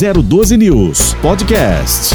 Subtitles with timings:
[0.00, 2.14] 012 News Podcast.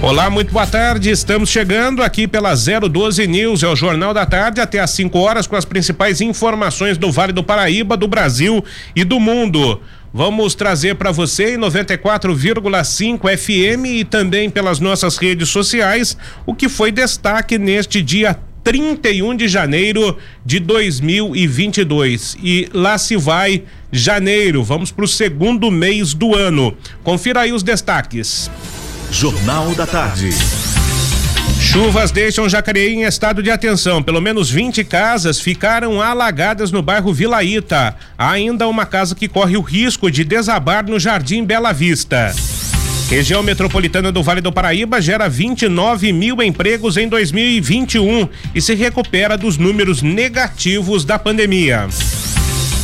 [0.00, 1.10] Olá, muito boa tarde.
[1.10, 5.46] Estamos chegando aqui pela 012 News, é o Jornal da Tarde, até às 5 horas,
[5.46, 8.64] com as principais informações do Vale do Paraíba, do Brasil
[8.96, 9.78] e do mundo.
[10.10, 16.16] Vamos trazer para você em 94,5 FM e também pelas nossas redes sociais
[16.46, 22.36] o que foi destaque neste dia 31 de janeiro de 2022.
[22.42, 24.64] E lá se vai janeiro.
[24.64, 26.74] Vamos para o segundo mês do ano.
[27.04, 28.50] Confira aí os destaques.
[29.12, 30.30] Jornal da Tarde.
[31.60, 34.02] Chuvas deixam Jacareí em estado de atenção.
[34.02, 37.96] Pelo menos 20 casas ficaram alagadas no bairro Vilaíta.
[38.16, 42.34] Há ainda uma casa que corre o risco de desabar no Jardim Bela Vista.
[43.08, 49.36] Região metropolitana do Vale do Paraíba gera 29 mil empregos em 2021 e se recupera
[49.36, 51.86] dos números negativos da pandemia.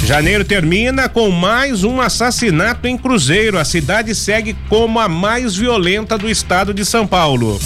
[0.07, 3.59] Janeiro termina com mais um assassinato em Cruzeiro.
[3.59, 7.59] A cidade segue como a mais violenta do estado de São Paulo.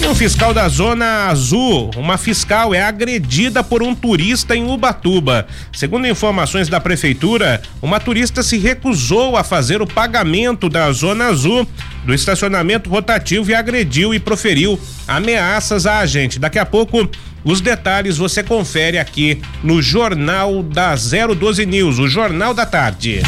[0.00, 5.46] E um fiscal da Zona Azul, uma fiscal é agredida por um turista em Ubatuba.
[5.72, 11.66] Segundo informações da prefeitura, uma turista se recusou a fazer o pagamento da Zona Azul
[12.04, 16.38] do estacionamento rotativo e agrediu e proferiu ameaças a agente.
[16.38, 17.08] Daqui a pouco
[17.42, 23.22] os detalhes você confere aqui no Jornal da 012 News, o Jornal da Tarde.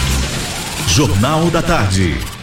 [0.88, 2.37] Jornal da Tarde.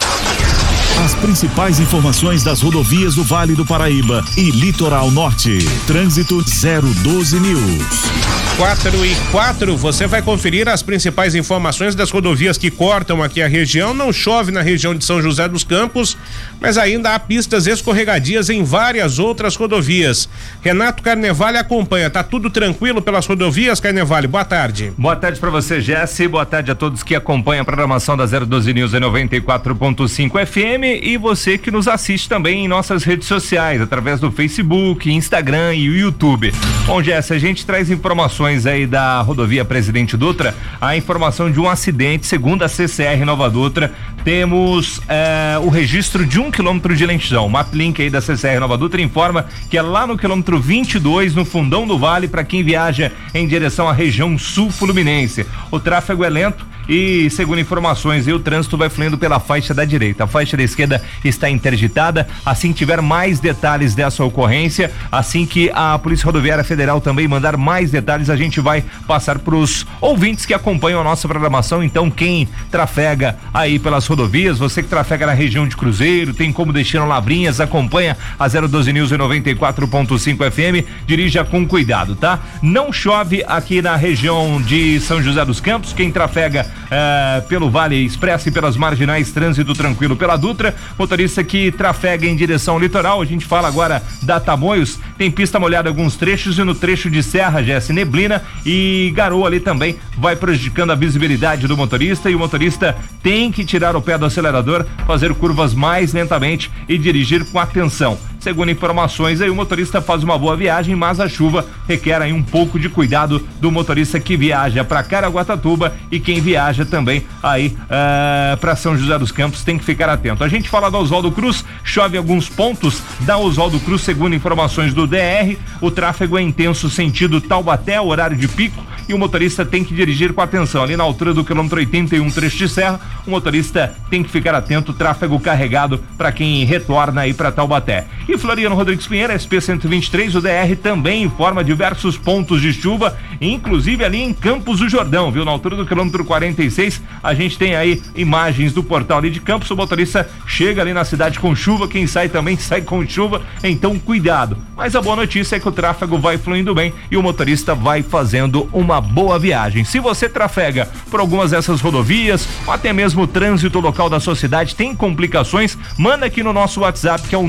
[1.04, 5.60] As principais informações das rodovias do Vale do Paraíba e Litoral Norte.
[5.86, 8.25] Trânsito 012 News.
[8.58, 13.50] 4 e 4, você vai conferir as principais informações das rodovias que cortam aqui a
[13.50, 13.94] região.
[13.94, 16.18] Não chove na região de São José dos Campos,
[16.62, 20.30] mas ainda há pistas escorregadias em várias outras rodovias.
[20.62, 22.10] Renato Carnevale acompanha.
[22.10, 24.26] Tá tudo tranquilo pelas rodovias, Carnevale?
[24.26, 24.94] Boa tarde.
[24.98, 26.26] Boa tarde para você, Jesse.
[26.26, 31.18] Boa tarde a todos que acompanham a programação da 012 News em 94.5 FM e
[31.18, 36.54] você que nos assiste também em nossas redes sociais, através do Facebook, Instagram e YouTube.
[36.86, 41.68] Bom, Jesse, a gente traz informações aí da rodovia Presidente Dutra, a informação de um
[41.68, 43.92] acidente, segundo a CCR Nova Dutra,
[44.24, 47.48] temos eh, o registro de um quilômetro de lentidão.
[47.48, 51.44] O maplink aí da CCR Nova Dutra informa que é lá no quilômetro 22, no
[51.44, 55.46] fundão do vale, para quem viaja em direção à região sul fluminense.
[55.72, 60.24] O tráfego é lento e, segundo informações, o trânsito vai fluindo pela faixa da direita.
[60.24, 62.28] A faixa da esquerda está interditada.
[62.46, 67.58] Assim que tiver mais detalhes dessa ocorrência, assim que a Polícia Rodoviária Federal também mandar
[67.58, 71.84] mais detalhes, a gente vai passar para os ouvintes que acompanham a nossa programação.
[71.84, 76.74] Então, quem trafega aí pelas rodovias, você que trafega na região de Cruzeiro, tem como
[76.74, 82.40] destino Lavrinhas, acompanha a 012 News em 94.5 FM, dirija com cuidado, tá?
[82.62, 85.94] Não chove aqui na região de São José dos Campos.
[85.94, 90.76] Quem trafega eh, pelo Vale Expresso e pelas marginais, trânsito tranquilo pela Dutra.
[90.98, 95.60] Motorista que trafega em direção ao litoral, a gente fala agora da Tamoios, tem pista
[95.60, 100.36] molhada alguns trechos e no trecho de Serra, Jesse, neblina e garoa ali também vai
[100.36, 104.86] prejudicando a visibilidade do motorista e o motorista tem que tirar o pé do acelerador,
[105.06, 108.18] fazer curvas mais lentamente e dirigir com atenção.
[108.46, 112.44] Segundo informações, aí o motorista faz uma boa viagem, mas a chuva requer aí um
[112.44, 117.74] pouco de cuidado do motorista que viaja para Caraguatatuba e quem viaja também aí uh,
[117.90, 120.44] eh, para São José dos Campos tem que ficar atento.
[120.44, 125.08] A gente fala da Oswaldo Cruz, chove alguns pontos da Oswaldo Cruz, segundo informações do
[125.08, 129.94] DR, o tráfego é intenso sentido Taubaté, horário de pico, e o motorista tem que
[129.94, 130.84] dirigir com atenção.
[130.84, 134.94] Ali na altura do quilômetro 81, trecho de serra, o motorista tem que ficar atento,
[134.94, 138.06] tráfego carregado para quem retorna aí para Taubaté.
[138.28, 144.04] E Floriano Rodrigues Pinheiro, SP 123, o DR também informa diversos pontos de chuva, inclusive
[144.04, 145.46] ali em Campos do Jordão, viu?
[145.46, 149.70] Na altura do quilômetro 46, a gente tem aí imagens do portal ali de Campos,
[149.72, 153.98] o motorista chega ali na cidade com chuva, quem sai também sai com chuva, então
[153.98, 154.58] cuidado.
[154.76, 158.04] Mas a boa notícia é que o tráfego vai fluindo bem e o motorista vai
[158.04, 159.86] fazendo uma boa viagem.
[159.86, 164.36] Se você trafega por algumas dessas rodovias, ou até mesmo o trânsito local da sua
[164.36, 167.48] cidade tem complicações, manda aqui no nosso WhatsApp que é o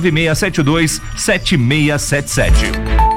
[0.00, 3.08] 99672 7677.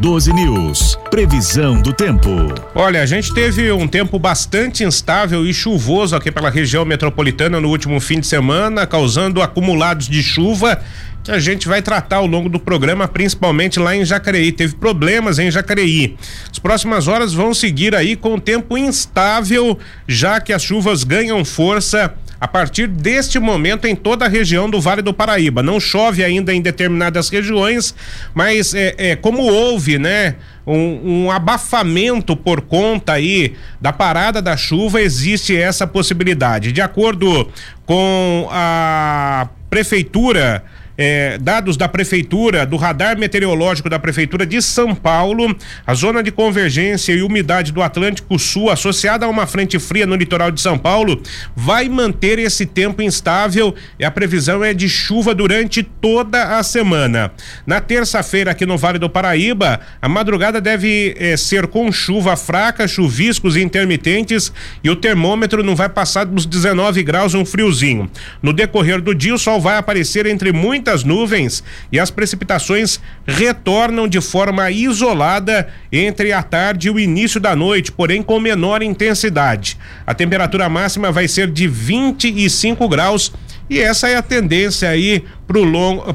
[0.00, 0.98] 012 News.
[1.10, 2.30] Previsão do tempo.
[2.74, 7.68] Olha, a gente teve um tempo bastante instável e chuvoso aqui pela região metropolitana no
[7.68, 10.80] último fim de semana, causando acumulados de chuva
[11.22, 14.50] que a gente vai tratar ao longo do programa, principalmente lá em Jacareí.
[14.50, 16.16] Teve problemas em Jacareí.
[16.50, 19.78] As próximas horas vão seguir aí com o tempo instável,
[20.08, 24.80] já que as chuvas ganham força a partir deste momento em toda a região do
[24.80, 25.62] Vale do Paraíba.
[25.62, 27.94] Não chove ainda em determinadas regiões,
[28.34, 30.36] mas é, é como houve, né?
[30.66, 36.72] Um, um, abafamento por conta aí da parada da chuva, existe essa possibilidade.
[36.72, 37.50] De acordo
[37.84, 40.62] com a prefeitura
[41.02, 45.56] é, dados da prefeitura, do radar meteorológico da prefeitura de São Paulo,
[45.86, 50.14] a zona de convergência e umidade do Atlântico Sul associada a uma frente fria no
[50.14, 51.22] litoral de São Paulo
[51.56, 57.32] vai manter esse tempo instável e a previsão é de chuva durante toda a semana.
[57.66, 62.86] Na terça-feira aqui no Vale do Paraíba, a madrugada deve é, ser com chuva fraca,
[62.86, 64.52] chuviscos intermitentes
[64.84, 68.10] e o termômetro não vai passar dos 19 graus, um friozinho.
[68.42, 73.00] No decorrer do dia, o sol vai aparecer entre muitas muitas nuvens e as precipitações
[73.26, 78.82] retornam de forma isolada entre a tarde e o início da noite, porém com menor
[78.82, 79.78] intensidade.
[80.06, 83.32] A temperatura máxima vai ser de 25 graus
[83.70, 85.24] e essa é a tendência aí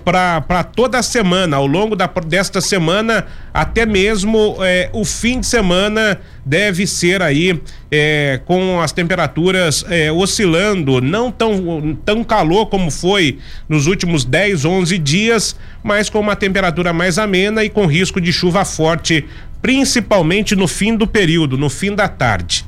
[0.03, 5.45] para toda a semana, ao longo da, desta semana, até mesmo é, o fim de
[5.47, 7.57] semana deve ser aí
[7.89, 14.65] é, com as temperaturas é, oscilando, não tão, tão calor como foi nos últimos 10,
[14.65, 19.25] 11 dias, mas com uma temperatura mais amena e com risco de chuva forte,
[19.61, 22.65] principalmente no fim do período, no fim da tarde.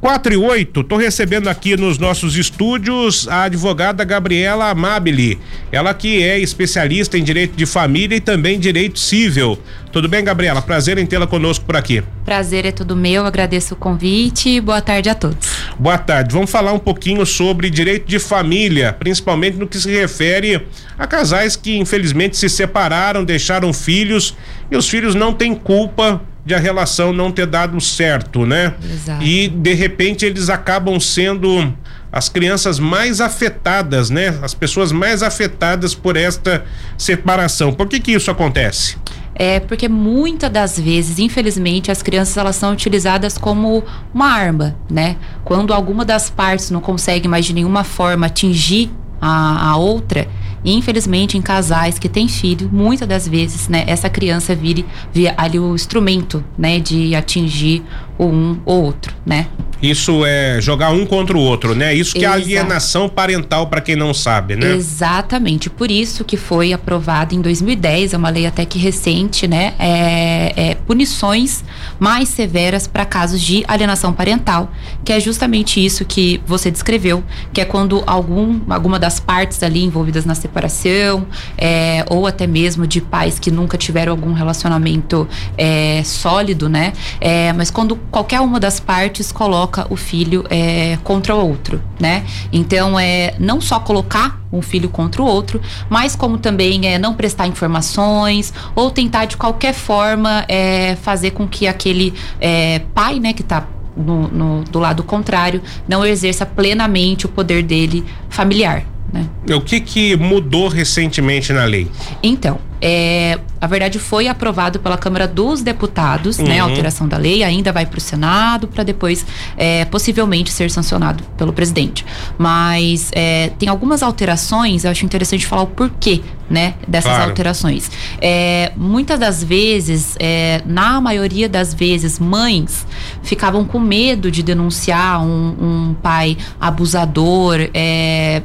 [0.00, 5.40] 4 e 8, tô recebendo aqui nos nossos estúdios a advogada Gabriela Amabile.
[5.72, 9.58] Ela que é especialista em direito de família e também direito civil.
[9.90, 10.62] Tudo bem, Gabriela?
[10.62, 12.00] Prazer em tê-la conosco por aqui.
[12.24, 15.48] Prazer é todo meu, agradeço o convite e boa tarde a todos.
[15.76, 16.32] Boa tarde.
[16.32, 20.64] Vamos falar um pouquinho sobre direito de família, principalmente no que se refere
[20.96, 24.36] a casais que infelizmente se separaram, deixaram filhos
[24.70, 28.74] e os filhos não têm culpa de a relação não ter dado certo, né?
[28.82, 29.22] Exato.
[29.22, 31.72] E de repente eles acabam sendo
[32.10, 34.38] as crianças mais afetadas, né?
[34.40, 36.64] As pessoas mais afetadas por esta
[36.96, 37.70] separação.
[37.70, 38.96] Por que que isso acontece?
[39.34, 45.16] É porque muitas das vezes, infelizmente, as crianças elas são utilizadas como uma arma, né?
[45.44, 50.28] Quando alguma das partes não consegue mais de nenhuma forma atingir a, a outra,
[50.64, 55.34] e infelizmente, em casais que têm filho, muitas das vezes, né, essa criança vire, vira
[55.36, 57.84] ali o instrumento, né, de atingir
[58.18, 59.46] um ou outro, né?
[59.80, 61.94] Isso é jogar um contra o outro, né?
[61.94, 62.38] Isso que Exato.
[62.38, 64.74] é alienação parental para quem não sabe, né?
[64.74, 65.70] Exatamente.
[65.70, 69.74] Por isso que foi aprovada em 2010, é uma lei até que recente, né?
[69.78, 71.64] É, é punições
[71.98, 74.72] mais severas para casos de alienação parental,
[75.04, 77.22] que é justamente isso que você descreveu,
[77.52, 81.24] que é quando algum, alguma das partes ali envolvidas na separação,
[81.56, 86.92] é, ou até mesmo de pais que nunca tiveram algum relacionamento é, sólido, né?
[87.20, 92.24] É, mas quando qualquer uma das partes coloca o filho é, contra o outro, né?
[92.52, 97.14] Então é não só colocar um filho contra o outro, mas como também é não
[97.14, 103.32] prestar informações ou tentar de qualquer forma é, fazer com que aquele é, pai, né,
[103.32, 103.66] que está
[103.96, 108.84] no, no, do lado contrário, não exerça plenamente o poder dele familiar.
[109.12, 109.26] Né?
[109.54, 111.90] O que, que mudou recentemente na lei?
[112.22, 116.50] Então, é, a verdade foi aprovado pela Câmara dos Deputados, né, uhum.
[116.50, 116.60] né?
[116.60, 119.26] A alteração da lei ainda vai para o Senado para depois
[119.56, 122.04] é, possivelmente ser sancionado pelo presidente.
[122.36, 126.74] Mas é, tem algumas alterações, eu acho interessante falar o porquê, né?
[126.86, 127.30] Dessas claro.
[127.30, 127.90] alterações.
[128.20, 132.86] É, muitas das vezes, é, na maioria das vezes, mães
[133.22, 135.56] ficavam com medo de denunciar um,
[135.90, 138.42] um pai abusador, é,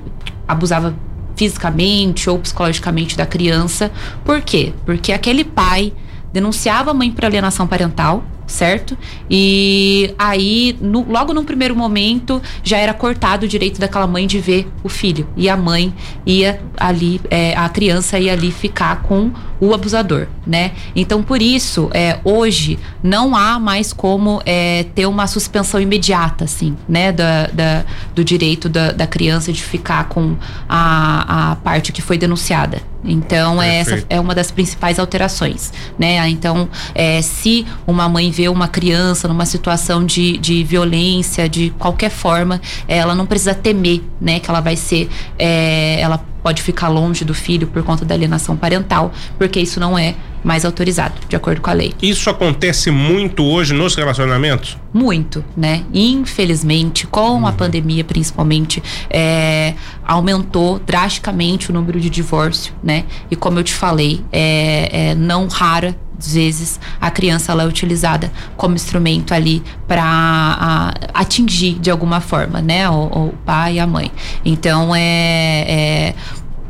[0.53, 0.95] abusava
[1.36, 3.91] fisicamente ou psicologicamente da criança.
[4.24, 4.74] Por quê?
[4.86, 5.93] Porque aquele pai
[6.31, 8.98] denunciava a mãe por alienação parental, certo?
[9.29, 14.39] E aí, no, logo no primeiro momento, já era cortado o direito daquela mãe de
[14.39, 15.27] ver o filho.
[15.38, 15.93] E a mãe
[16.25, 19.31] ia ali, é, a criança ia ali ficar com
[19.63, 20.72] o abusador, né?
[20.93, 26.75] Então, por isso, é, hoje não há mais como é, ter uma suspensão imediata, assim,
[26.88, 27.13] né?
[27.13, 30.36] Da, da do direito da, da, criança de ficar com
[30.67, 32.82] a, a parte que foi denunciada.
[33.05, 36.27] Então, é, essa é uma das principais alterações, né?
[36.29, 42.10] Então, é, se uma mãe vê uma criança numa situação de, de violência, de qualquer
[42.10, 44.39] forma, ela não precisa temer, né?
[44.39, 48.55] Que ela vai ser, é, ela pode ficar longe do filho por conta da alienação
[48.55, 51.93] parental, porque isso não é mais autorizado, de acordo com a lei.
[52.01, 54.77] Isso acontece muito hoje nos relacionamentos?
[54.93, 55.83] Muito, né?
[55.93, 57.47] Infelizmente, com uhum.
[57.47, 59.73] a pandemia principalmente, é,
[60.05, 63.05] aumentou drasticamente o número de divórcio, né?
[63.31, 65.95] E como eu te falei, é, é não rara
[66.27, 72.89] vezes a criança ela é utilizada como instrumento ali para atingir de alguma forma, né,
[72.89, 74.12] o, o, pai e a mãe.
[74.45, 76.15] Então é, é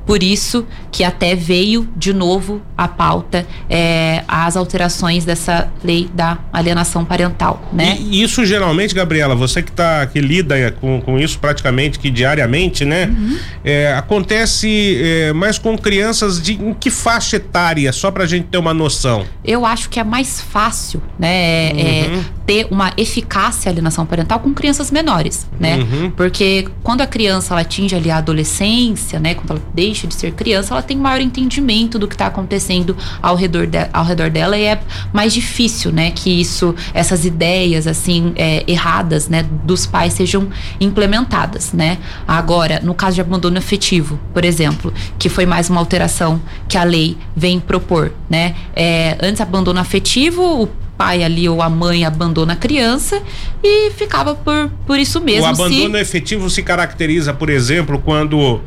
[0.06, 6.38] por isso que até veio de novo a pauta é, as alterações dessa lei da
[6.52, 7.98] alienação parental, né?
[8.00, 12.86] E isso geralmente, Gabriela, você que tá que lida com, com isso praticamente que diariamente,
[12.86, 13.06] né?
[13.06, 13.38] Uhum.
[13.64, 18.58] É, acontece é, mais com crianças de em que faixa etária, só pra gente ter
[18.58, 19.26] uma noção?
[19.44, 21.70] Eu acho que é mais fácil, né?
[21.70, 22.24] É, uhum.
[22.46, 25.78] Ter uma eficácia alienação parental com crianças menores, né?
[25.78, 26.12] Uhum.
[26.12, 29.34] Porque quando a criança ela atinge ali a adolescência, né?
[29.34, 33.36] Quando ela deixa de ser criança, ela tem maior entendimento do que está acontecendo ao
[33.36, 34.82] redor, de, ao redor dela e é
[35.12, 41.74] mais difícil, né, que isso, essas ideias assim é, erradas, né, dos pais sejam implementadas,
[41.74, 41.98] né.
[42.28, 46.84] Agora, no caso de abandono afetivo, por exemplo, que foi mais uma alteração que a
[46.84, 52.54] lei vem propor, né, é, antes abandono afetivo, o pai ali ou a mãe abandona
[52.54, 53.22] a criança
[53.64, 55.44] e ficava por, por isso mesmo.
[55.44, 56.02] O abandono se...
[56.02, 58.62] efetivo se caracteriza, por exemplo, quando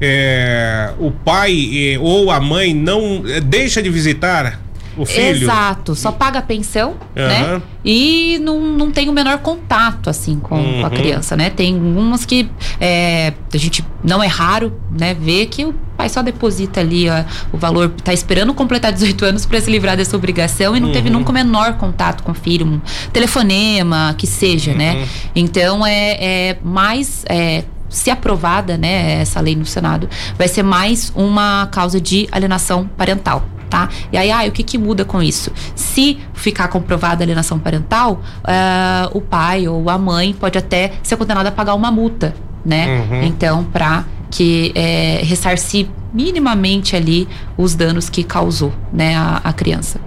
[0.00, 4.60] é, o pai é, ou a mãe não é, deixa de visitar
[4.96, 5.42] o filho.
[5.42, 7.26] Exato, só paga a pensão, uhum.
[7.26, 7.62] né?
[7.84, 10.80] E não, não tem o menor contato, assim, com, uhum.
[10.80, 11.50] com a criança, né?
[11.50, 12.48] Tem umas que
[12.80, 15.14] é, a gente não é raro, né?
[15.14, 19.46] Ver que o pai só deposita ali ó, o valor, tá esperando completar 18 anos
[19.46, 20.94] para se livrar dessa obrigação e não uhum.
[20.94, 22.80] teve nunca o menor contato com o filho, um
[23.12, 24.94] telefonema, que seja, né?
[24.94, 25.06] Uhum.
[25.34, 31.12] Então é, é mais é, se aprovada, né, essa lei no Senado, vai ser mais
[31.14, 33.44] uma causa de alienação parental.
[33.68, 33.88] Tá?
[34.12, 35.50] E aí, ah, o que, que muda com isso?
[35.74, 41.16] Se ficar comprovada a alienação parental, uh, o pai ou a mãe pode até ser
[41.16, 43.04] condenado a pagar uma multa, né?
[43.10, 43.22] Uhum.
[43.24, 50.00] Então, para que é, ressarcir minimamente ali os danos que causou, né, a, a criança.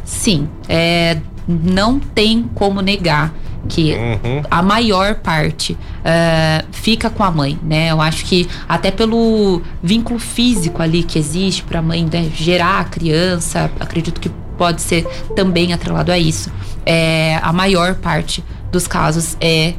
[0.04, 3.32] Sim, é, não tem como negar
[3.68, 4.42] que uhum.
[4.50, 7.90] a maior parte uh, fica com a mãe, né?
[7.90, 12.80] Eu acho que até pelo vínculo físico ali que existe para a mãe né, gerar
[12.80, 16.50] a criança, acredito que pode ser também atrelado a isso.
[16.84, 19.74] É, a maior parte dos casos é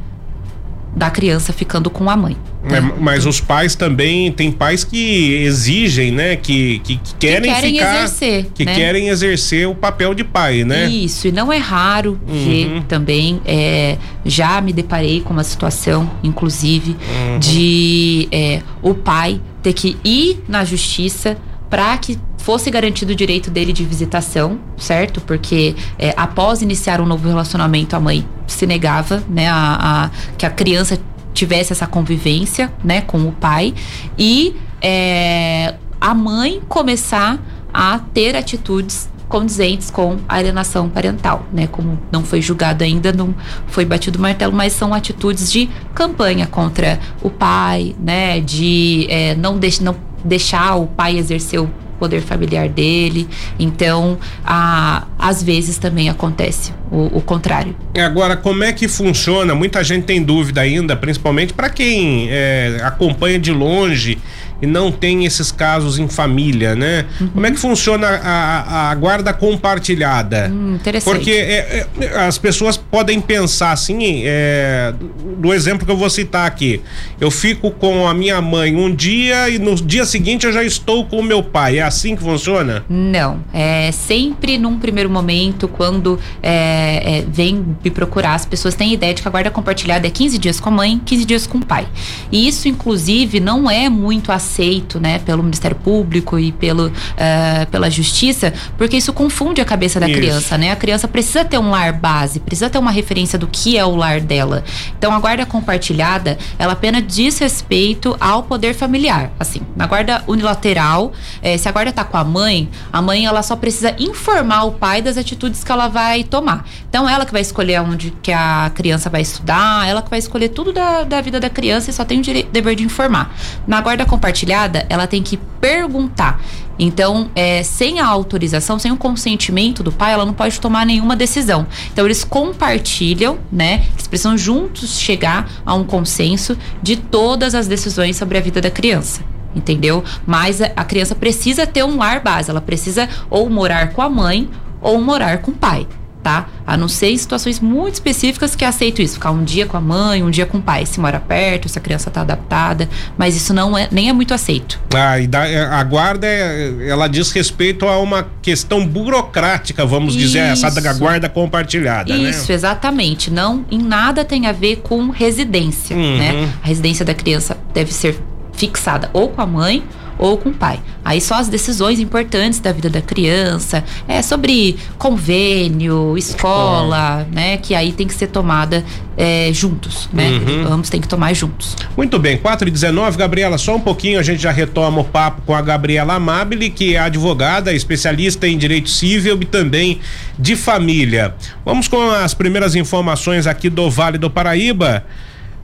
[1.01, 2.38] da criança ficando com a mãe.
[2.63, 7.55] É, mas os pais também tem pais que exigem, né, que, que, que querem, que
[7.55, 8.75] querem ficar, exercer, que né?
[8.75, 10.88] querem exercer o papel de pai, né?
[10.88, 12.46] Isso e não é raro uhum.
[12.46, 13.41] ver também.
[13.46, 17.39] É, já me deparei com uma situação, inclusive, uhum.
[17.39, 21.36] de é, o pai ter que ir na justiça
[21.72, 25.22] para que fosse garantido o direito dele de visitação, certo?
[25.22, 30.46] Porque é, após iniciar um novo relacionamento, a mãe se negava, né, a, a, que
[30.46, 31.00] a criança
[31.34, 33.74] tivesse essa convivência, né, com o pai
[34.18, 37.40] e é, a mãe começar
[37.74, 41.66] a ter atitudes condizentes com a alienação parental, né?
[41.66, 43.34] Como não foi julgado ainda, não
[43.68, 48.42] foi batido o martelo, mas são atitudes de campanha contra o pai, né?
[48.42, 51.70] De é, não deixar, não deixar o pai exercer o
[52.01, 53.28] poder familiar dele.
[53.60, 57.75] Então, a, às vezes também acontece o, o contrário.
[57.96, 59.54] Agora, como é que funciona?
[59.54, 64.18] Muita gente tem dúvida ainda, principalmente para quem é, acompanha de longe
[64.62, 67.06] e não tem esses casos em família, né?
[67.20, 67.27] Uhum.
[67.30, 70.51] Como é que funciona a, a guarda compartilhada?
[70.53, 71.15] Hum, interessante.
[71.15, 74.94] Porque é, é, as pessoas podem pensar assim, é,
[75.38, 76.82] do exemplo que eu vou citar aqui.
[77.20, 81.06] Eu fico com a minha mãe um dia e no dia seguinte eu já estou
[81.06, 81.80] com o meu pai.
[81.80, 82.86] É assim que funciona?
[82.88, 83.39] Não.
[83.51, 89.13] É sempre num primeiro momento, quando é, é, vem me procurar, as pessoas têm ideia
[89.13, 91.65] de que a guarda compartilhada é 15 dias com a mãe, 15 dias com o
[91.65, 91.88] pai.
[92.32, 97.65] E isso, inclusive, não é muito aceito aceito, né, pelo Ministério Público e pelo, uh,
[97.72, 100.17] pela Justiça, porque isso confunde a cabeça da isso.
[100.17, 100.72] criança, né?
[100.72, 103.96] A criança precisa ter um lar base, precisa ter uma referência do que é o
[103.96, 104.63] lar dela.
[104.98, 109.31] Então, a guarda compartilhada, ela apenas diz respeito ao poder familiar.
[109.39, 113.41] Assim, na guarda unilateral, eh, se a guarda tá com a mãe, a mãe ela
[113.41, 116.65] só precisa informar o pai das atitudes que ela vai tomar.
[116.89, 120.50] Então, ela que vai escolher onde que a criança vai estudar, ela que vai escolher
[120.50, 123.34] tudo da, da vida da criança e só tem o dever de informar.
[123.65, 126.41] Na guarda compartilhada, compartilhada, ela tem que perguntar.
[126.79, 131.15] Então, é, sem a autorização, sem o consentimento do pai, ela não pode tomar nenhuma
[131.15, 131.67] decisão.
[131.91, 133.86] Então, eles compartilham, né?
[133.93, 138.71] Eles precisam juntos chegar a um consenso de todas as decisões sobre a vida da
[138.71, 139.21] criança
[139.53, 140.01] entendeu?
[140.25, 144.50] Mas a criança precisa ter um lar base, ela precisa ou morar com a mãe
[144.79, 145.86] ou morar com o pai
[146.24, 146.48] tá?
[146.66, 149.82] A não ser em situações muito específicas que aceito isso, ficar um dia com a
[149.82, 152.88] mãe, um dia com o pai, se mora perto, se a criança está adaptada,
[153.18, 154.80] mas isso não é nem é muito aceito.
[154.94, 160.16] Ah, e da, é, a guarda é, ela diz respeito a uma questão burocrática, vamos
[160.16, 160.25] isso.
[160.25, 162.30] dizer, essa da guarda compartilhada, isso, né?
[162.30, 163.32] Isso, exatamente.
[163.32, 166.18] Não em nada tem a ver com residência, uhum.
[166.18, 166.54] né?
[166.63, 168.20] A residência da criança deve ser
[168.54, 169.84] fixada ou com a mãe
[170.18, 170.80] ou com o pai.
[171.03, 177.58] Aí só as decisões importantes da vida da criança, é sobre convênio, escola, né?
[177.58, 178.84] Que aí tem que ser tomada
[179.18, 180.30] é, juntos, né?
[180.30, 180.74] Uhum.
[180.74, 181.75] Ambos tem que tomar juntos.
[181.98, 185.41] Muito bem, 4 e 19 Gabriela, só um pouquinho a gente já retoma o papo
[185.46, 190.00] com a Gabriela Amabile, que é advogada, especialista em direito civil e também
[190.38, 191.36] de família.
[191.65, 195.06] Vamos com as primeiras informações aqui do Vale do Paraíba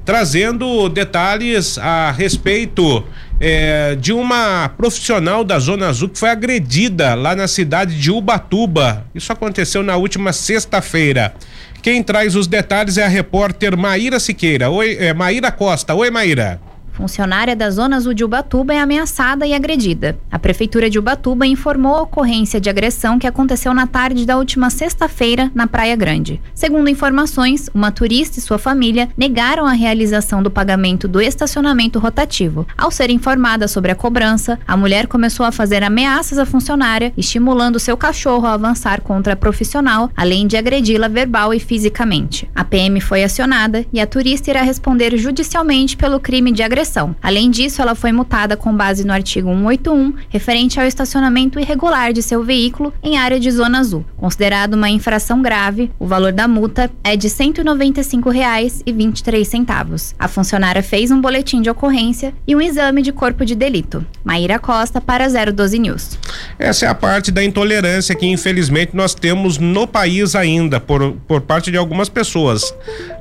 [0.08, 3.04] trazendo detalhes a respeito
[3.40, 9.06] é, de uma profissional da Zona Azul que foi agredida lá na cidade de Ubatuba.
[9.14, 11.34] Isso aconteceu na última sexta-feira.
[11.82, 14.70] Quem traz os detalhes é a repórter Maíra Siqueira.
[14.70, 15.94] Oi, é, Maíra Costa.
[15.94, 16.60] Oi, Maíra.
[16.98, 20.18] Funcionária da Zona Azul de Ubatuba é ameaçada e agredida.
[20.32, 24.72] A Prefeitura de Ubatuba informou a ocorrência de agressão que aconteceu na tarde da última
[24.72, 26.42] sexta-feira na Praia Grande.
[26.56, 32.66] Segundo informações, uma turista e sua família negaram a realização do pagamento do estacionamento rotativo.
[32.76, 37.80] Ao ser informada sobre a cobrança, a mulher começou a fazer ameaças à funcionária, estimulando
[37.80, 42.50] seu cachorro a avançar contra a profissional, além de agredi-la verbal e fisicamente.
[42.56, 46.87] A PM foi acionada e a turista irá responder judicialmente pelo crime de agressão
[47.22, 52.22] Além disso, ela foi multada com base no artigo 181, referente ao estacionamento irregular de
[52.22, 54.06] seu veículo em área de zona azul.
[54.16, 60.16] Considerado uma infração grave, o valor da multa é de R$ 195,23.
[60.18, 64.06] A funcionária fez um boletim de ocorrência e um exame de corpo de delito.
[64.24, 66.18] Maíra Costa para 012 News.
[66.58, 71.42] Essa é a parte da intolerância que infelizmente nós temos no país ainda por, por
[71.42, 72.74] parte de algumas pessoas.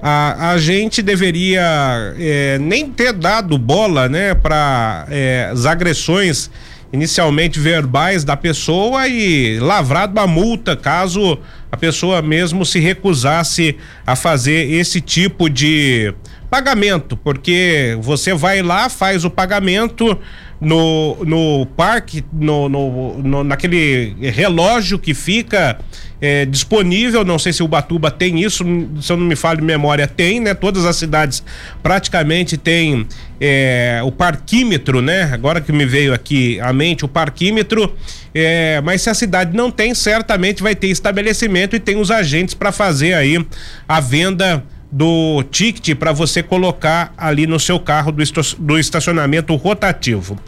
[0.02, 6.50] A, a gente deveria é, nem ter dado bola, né, para é, as agressões
[6.92, 11.38] inicialmente verbais da pessoa e lavrado uma multa caso
[11.70, 16.14] a pessoa mesmo se recusasse a fazer esse tipo de
[16.48, 20.18] pagamento, porque você vai lá, faz o pagamento
[20.60, 25.78] no, no parque, no, no, no naquele relógio que fica
[26.20, 27.24] é, disponível.
[27.24, 28.64] Não sei se o Batuba tem isso,
[29.00, 30.54] se eu não me falo de memória, tem, né?
[30.54, 31.42] Todas as cidades
[31.82, 33.06] praticamente têm
[33.40, 35.30] é, o parquímetro, né?
[35.32, 37.94] Agora que me veio aqui à mente o parquímetro.
[38.34, 42.54] É, mas se a cidade não tem, certamente vai ter estabelecimento e tem os agentes
[42.54, 43.44] para fazer aí
[43.88, 44.62] a venda
[44.96, 50.38] do ticket para você colocar ali no seu carro do, estacionamento rotativo.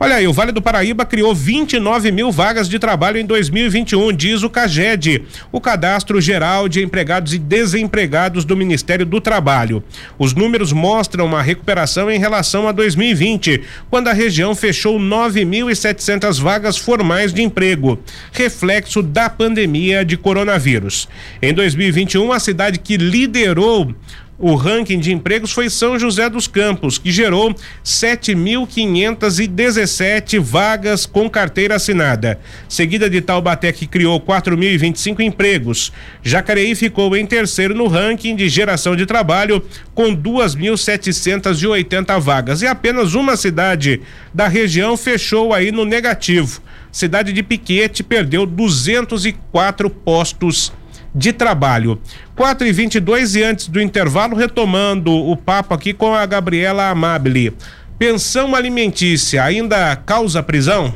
[0.00, 4.42] Olha aí, o Vale do Paraíba criou 29 mil vagas de trabalho em 2021, diz
[4.42, 9.84] o CAGED, o Cadastro Geral de Empregados e Desempregados do Ministério do Trabalho.
[10.18, 16.78] Os números mostram uma recuperação em relação a 2020, quando a região fechou 9.700 vagas
[16.78, 17.98] formais de emprego,
[18.32, 21.06] reflexo da pandemia de coronavírus.
[21.42, 23.97] Em 2021, a cidade que liderou
[24.38, 27.52] o ranking de empregos foi São José dos Campos, que gerou
[27.84, 32.38] 7.517 vagas com carteira assinada.
[32.68, 35.92] Seguida de Taubaté, que criou 4.025 empregos.
[36.22, 39.60] Jacareí ficou em terceiro no ranking de geração de trabalho,
[39.92, 42.62] com 2.780 vagas.
[42.62, 44.00] E apenas uma cidade
[44.32, 46.62] da região fechou aí no negativo.
[46.92, 50.72] Cidade de Piquete perdeu 204 postos
[51.14, 52.00] de trabalho.
[52.36, 57.54] 4 e 22 e antes do intervalo, retomando o papo aqui com a Gabriela Amabile.
[57.98, 60.94] Pensão alimentícia ainda causa prisão?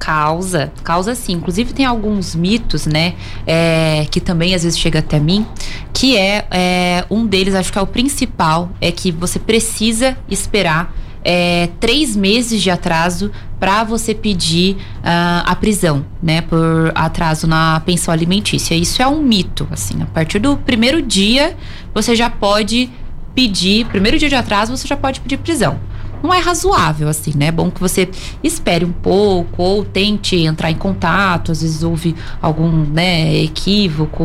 [0.00, 1.34] Causa, causa sim.
[1.34, 3.14] Inclusive tem alguns mitos, né?
[3.46, 5.46] É, que também às vezes chega até mim,
[5.92, 10.92] que é, é um deles, acho que é o principal, é que você precisa esperar
[11.24, 17.80] é, três meses de atraso para você pedir uh, a prisão, né, por atraso na
[17.80, 18.74] pensão alimentícia.
[18.74, 20.02] Isso é um mito, assim.
[20.02, 21.56] A partir do primeiro dia
[21.94, 22.88] você já pode
[23.34, 25.78] pedir, primeiro dia de atraso você já pode pedir prisão
[26.22, 27.46] não é razoável, assim, né?
[27.46, 28.08] É bom que você
[28.42, 34.24] espere um pouco ou tente entrar em contato, às vezes houve algum, né, equívoco,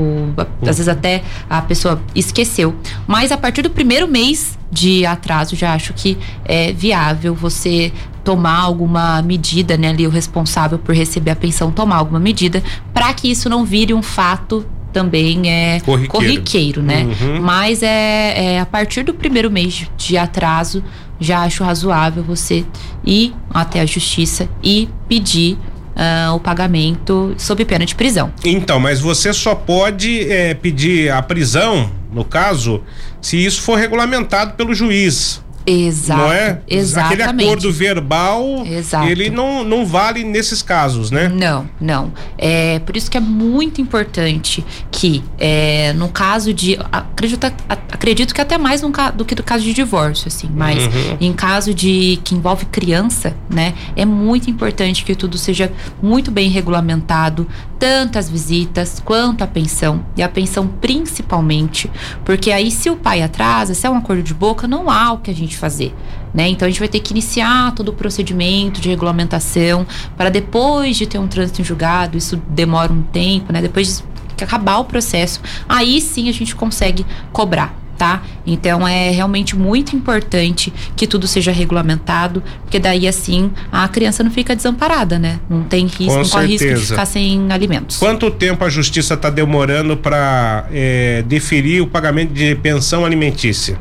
[0.61, 2.75] às vezes até a pessoa esqueceu.
[3.07, 8.59] Mas a partir do primeiro mês de atraso, já acho que é viável você tomar
[8.59, 12.61] alguma medida, né, ali o responsável por receber a pensão tomar alguma medida
[12.93, 17.03] para que isso não vire um fato também é corriqueiro, corriqueiro né?
[17.03, 17.41] Uhum.
[17.41, 20.81] Mas é, é, a partir do primeiro mês de atraso
[21.19, 22.65] já acho razoável você
[23.05, 25.57] ir até a justiça e pedir
[25.95, 28.31] uh, o pagamento sob pena de prisão.
[28.43, 32.83] Então, mas você só pode é, pedir a prisão, no caso,
[33.21, 35.43] se isso for regulamentado pelo juiz.
[35.65, 36.21] Exato.
[36.21, 36.59] Não é?
[36.67, 37.21] Exatamente.
[37.23, 39.07] Aquele acordo verbal, Exato.
[39.07, 41.27] ele não, não vale nesses casos, né?
[41.27, 42.13] Não, não.
[42.37, 46.77] É por isso que é muito importante que, é, no caso de.
[46.91, 51.17] Acredito, acredito que até mais no, do que do caso de divórcio, assim, mas uhum.
[51.19, 53.73] em caso de que envolve criança, né?
[53.95, 57.47] É muito importante que tudo seja muito bem regulamentado,
[57.79, 60.05] tanto as visitas quanto a pensão.
[60.15, 61.89] E a pensão principalmente,
[62.23, 65.19] porque aí se o pai atrasa, se é um acordo de boca, não há o
[65.19, 65.93] que a gente fazer.
[66.33, 66.49] Né?
[66.49, 69.85] Então a gente vai ter que iniciar todo o procedimento de regulamentação
[70.17, 73.61] para depois de ter um trânsito em julgado, isso demora um tempo, né?
[73.61, 74.03] Depois
[74.35, 77.84] de acabar o processo, aí sim a gente consegue cobrar.
[77.97, 78.23] Tá?
[78.45, 84.29] Então é realmente muito importante que tudo seja regulamentado, porque daí assim a criança não
[84.29, 85.39] fica desamparada, né?
[85.49, 87.97] Não tem risco, Com não corre risco de ficar sem alimentos.
[87.97, 93.79] Quanto tempo a justiça está demorando para é, deferir o pagamento de pensão alimentícia?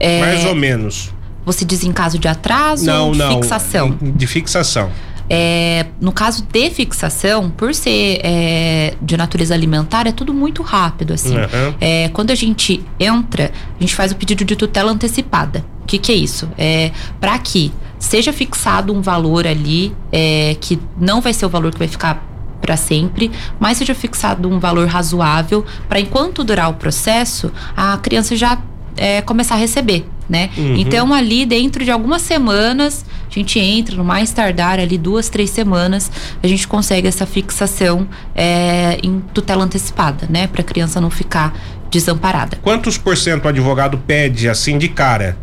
[0.00, 1.14] É, Mais ou menos.
[1.44, 3.96] Você diz em caso de atraso não, ou de não, fixação?
[4.00, 4.90] De fixação.
[5.28, 11.12] É, no caso de fixação, por ser é, de natureza alimentar, é tudo muito rápido,
[11.12, 11.36] assim.
[11.36, 11.74] Uhum.
[11.80, 15.64] É, quando a gente entra, a gente faz o pedido de tutela antecipada.
[15.82, 16.48] O que, que é isso?
[16.58, 21.72] É para que seja fixado um valor ali é, que não vai ser o valor
[21.72, 22.24] que vai ficar
[22.60, 28.34] para sempre, mas seja fixado um valor razoável para enquanto durar o processo, a criança
[28.34, 28.58] já
[28.96, 30.50] é, começar a receber, né?
[30.56, 30.76] Uhum.
[30.76, 35.50] Então ali dentro de algumas semanas a gente entra no mais tardar ali duas três
[35.50, 36.10] semanas
[36.42, 40.46] a gente consegue essa fixação é, em tutela antecipada, né?
[40.46, 41.54] Para a criança não ficar
[41.90, 42.58] desamparada.
[42.62, 45.36] Quantos por cento o advogado pede assim de cara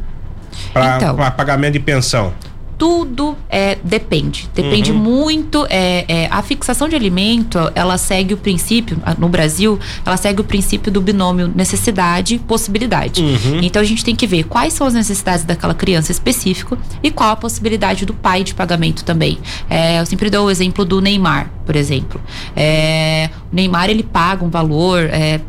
[0.71, 2.33] para então, pagamento de pensão?
[2.77, 4.49] Tudo é, depende.
[4.53, 4.97] Depende uhum.
[4.97, 5.65] muito.
[5.69, 10.43] É, é, a fixação de alimento, ela segue o princípio, no Brasil, ela segue o
[10.43, 13.21] princípio do binômio necessidade-possibilidade.
[13.21, 13.59] Uhum.
[13.61, 17.31] Então a gente tem que ver quais são as necessidades daquela criança específico e qual
[17.31, 19.37] a possibilidade do pai de pagamento também.
[19.69, 22.21] É, eu sempre dou o exemplo do Neymar, por exemplo.
[22.55, 25.39] É, o Neymar ele paga um valor é,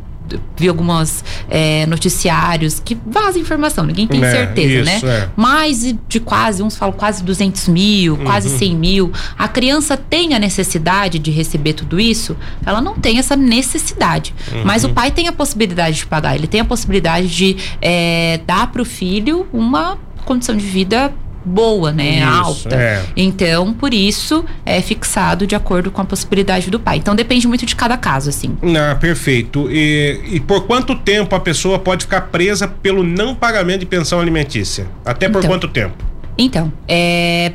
[0.57, 4.97] vi algumas é, noticiários que vazam informação, ninguém tem é, certeza, né?
[4.97, 5.19] isso, né?
[5.19, 5.29] É.
[5.37, 8.25] Mais de quase, uns falam quase 200 mil, uhum.
[8.25, 9.13] quase 100 mil.
[9.39, 12.37] A criança tem a necessidade de receber tudo isso?
[12.65, 14.35] Ela não tem essa necessidade.
[14.53, 14.63] Uhum.
[14.65, 18.67] Mas o pai tem a possibilidade de pagar, ele tem a possibilidade de é, dar
[18.69, 21.13] para o filho uma condição de vida
[21.45, 22.19] boa, né?
[22.19, 22.75] Isso, alta.
[22.75, 23.03] É.
[23.17, 26.97] Então, por isso é fixado de acordo com a possibilidade do pai.
[26.97, 28.57] Então depende muito de cada caso, assim.
[28.77, 29.69] Ah, perfeito.
[29.71, 34.21] E, e por quanto tempo a pessoa pode ficar presa pelo não pagamento de pensão
[34.21, 34.87] alimentícia?
[35.05, 36.03] Até por então, quanto tempo?
[36.37, 37.53] Então, é,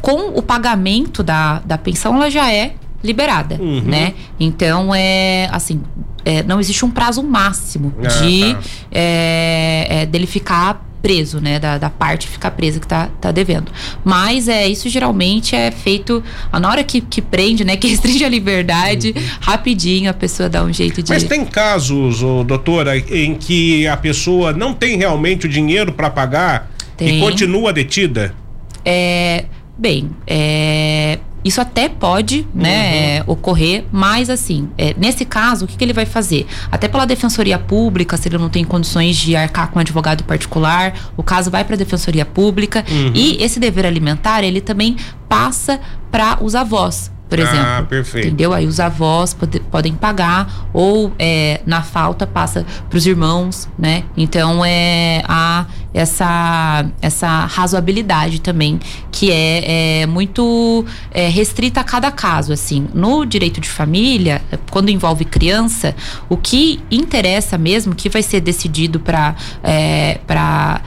[0.00, 3.82] com o pagamento da, da pensão, ela já é liberada, uhum.
[3.82, 4.14] né?
[4.40, 5.82] Então, é assim,
[6.24, 8.60] é, não existe um prazo máximo ah, de tá.
[8.90, 11.58] é, é, dele ficar preso, né?
[11.58, 13.70] Da, da parte ficar presa que tá, tá devendo.
[14.02, 17.76] Mas é isso geralmente é feito na hora que, que prende, né?
[17.84, 19.22] Que restringe a liberdade, uhum.
[19.40, 21.10] rapidinho a pessoa dá um jeito de.
[21.10, 26.08] Mas tem casos, oh, doutora, em que a pessoa não tem realmente o dinheiro para
[26.08, 27.18] pagar tem.
[27.18, 28.34] e continua detida?
[28.82, 29.44] É.
[29.76, 33.32] Bem, é isso até pode, né, uhum.
[33.32, 36.46] ocorrer, mas assim, é, nesse caso, o que, que, ele vai fazer?
[36.72, 40.94] Até pela defensoria pública, se ele não tem condições de arcar com um advogado particular,
[41.16, 43.12] o caso vai para a defensoria pública uhum.
[43.14, 44.96] e esse dever alimentar ele também
[45.28, 45.80] passa
[46.10, 47.66] para os avós por ah, exemplo.
[47.66, 48.26] Ah, perfeito.
[48.28, 48.52] Entendeu?
[48.52, 54.04] Aí os avós pode, podem pagar ou é, na falta passa para os irmãos, né?
[54.16, 58.80] Então é a essa essa razoabilidade também
[59.12, 62.88] que é, é muito é, restrita a cada caso assim.
[62.92, 65.94] No direito de família, quando envolve criança,
[66.28, 70.82] o que interessa mesmo, que vai ser decidido para é, para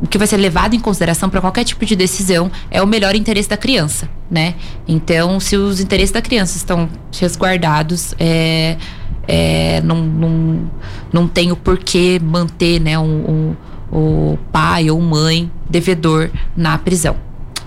[0.00, 3.16] o que vai ser levado em consideração para qualquer tipo de decisão é o melhor
[3.16, 4.54] interesse da criança, né?
[4.86, 6.88] Então, se os interesses da criança estão
[7.18, 8.76] resguardados, é,
[9.26, 10.70] é, não, não,
[11.12, 13.56] não tem o porquê manter né, um, um,
[13.92, 17.16] o pai ou mãe devedor na prisão.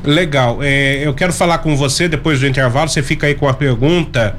[0.04, 0.60] Legal.
[0.62, 2.90] É, eu quero falar com você depois do intervalo.
[2.90, 4.38] Você fica aí com a pergunta.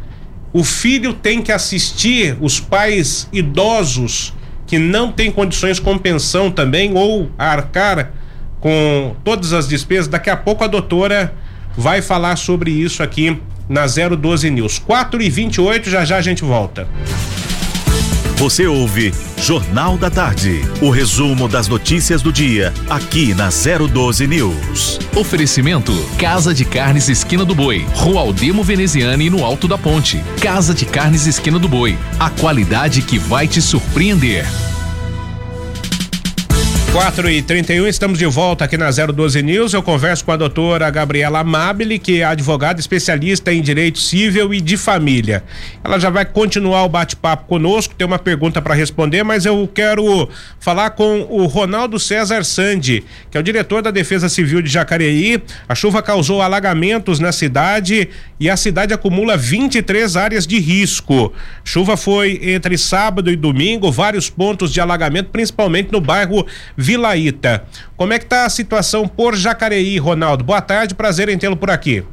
[0.53, 4.35] O filho tem que assistir os pais idosos
[4.66, 8.11] que não tem condições com pensão também ou arcar
[8.61, 10.09] com todas as despesas.
[10.09, 11.33] Daqui a pouco a doutora
[11.77, 14.79] vai falar sobre isso aqui na 012 News.
[14.79, 16.88] 4 e 28 já já a gente volta.
[18.37, 24.99] Você ouve Jornal da Tarde, o resumo das notícias do dia, aqui na 012 News.
[25.16, 30.22] Oferecimento: Casa de Carnes Esquina do Boi, Rua Aldemo Veneziane no Alto da Ponte.
[30.38, 34.46] Casa de Carnes Esquina do Boi, a qualidade que vai te surpreender.
[36.96, 39.74] 4 e 31 estamos de volta aqui na 012 News.
[39.74, 44.62] Eu converso com a doutora Gabriela Amabile, que é advogada especialista em direito civil e
[44.62, 45.44] de família.
[45.85, 50.26] Ela já vai continuar o bate-papo conosco, tem uma pergunta para responder, mas eu quero
[50.59, 55.42] falar com o Ronaldo César Sandi, que é o diretor da Defesa Civil de Jacareí.
[55.68, 58.09] A chuva causou alagamentos na cidade
[58.40, 61.30] e a cidade acumula 23 áreas de risco.
[61.62, 66.46] Chuva foi entre sábado e domingo, vários pontos de alagamento, principalmente no bairro
[66.87, 67.64] Vila Ita.
[67.96, 70.44] Como é que está a situação por Jacareí, Ronaldo?
[70.44, 72.07] Boa tarde, prazer em tê-lo por aqui.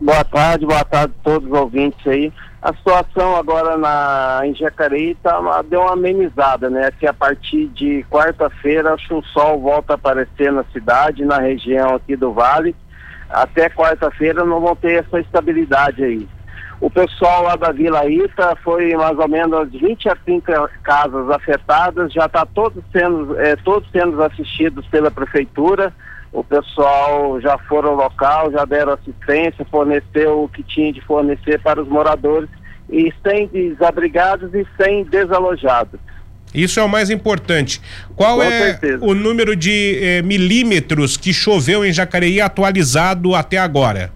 [0.00, 2.32] Boa tarde, boa tarde a todos os ouvintes aí.
[2.62, 6.92] A situação agora na, em Jacareí tá, deu uma amenizada, né?
[7.00, 12.14] Que a partir de quarta-feira o sol volta a aparecer na cidade, na região aqui
[12.14, 12.76] do Vale.
[13.28, 16.28] Até quarta-feira não vão ter essa estabilidade aí.
[16.80, 22.10] O pessoal lá da Vila Ita foi mais ou menos 20 a 30 casas afetadas,
[22.10, 25.92] já está todos sendo, é, todos sendo assistidos pela prefeitura.
[26.32, 31.60] O pessoal já foram ao local, já deram assistência, forneceu o que tinha de fornecer
[31.60, 32.48] para os moradores
[32.88, 36.00] e sem desabrigados e sem desalojados.
[36.54, 37.80] Isso é o mais importante.
[38.16, 39.04] Qual Com é certeza.
[39.04, 44.10] o número de eh, milímetros que choveu em Jacareí atualizado até agora?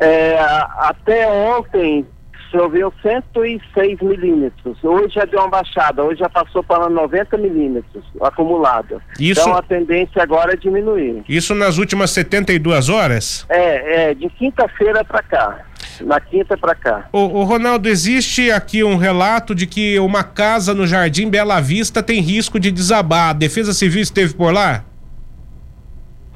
[0.00, 0.38] É,
[0.78, 2.06] até ontem
[2.50, 4.82] choveu 106 milímetros.
[4.82, 9.00] Hoje já deu uma baixada, hoje já passou para 90 milímetros acumulado.
[9.18, 9.40] Isso...
[9.40, 11.22] Então a tendência agora é diminuir.
[11.28, 13.46] Isso nas últimas 72 horas?
[13.48, 15.64] É, é de quinta-feira para cá.
[16.00, 17.08] Na quinta para cá.
[17.12, 22.02] O, o, Ronaldo, existe aqui um relato de que uma casa no Jardim Bela Vista
[22.02, 23.30] tem risco de desabar.
[23.30, 24.84] A Defesa Civil esteve por lá?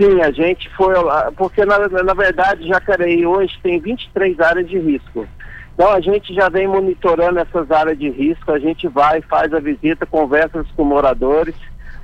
[0.02, 4.76] Sim, a gente foi lá, porque na, na verdade Jacareí hoje tem 23 áreas de
[4.76, 5.28] risco.
[5.74, 9.60] Então a gente já vem monitorando essas áreas de risco, a gente vai, faz a
[9.60, 11.54] visita, conversa com moradores.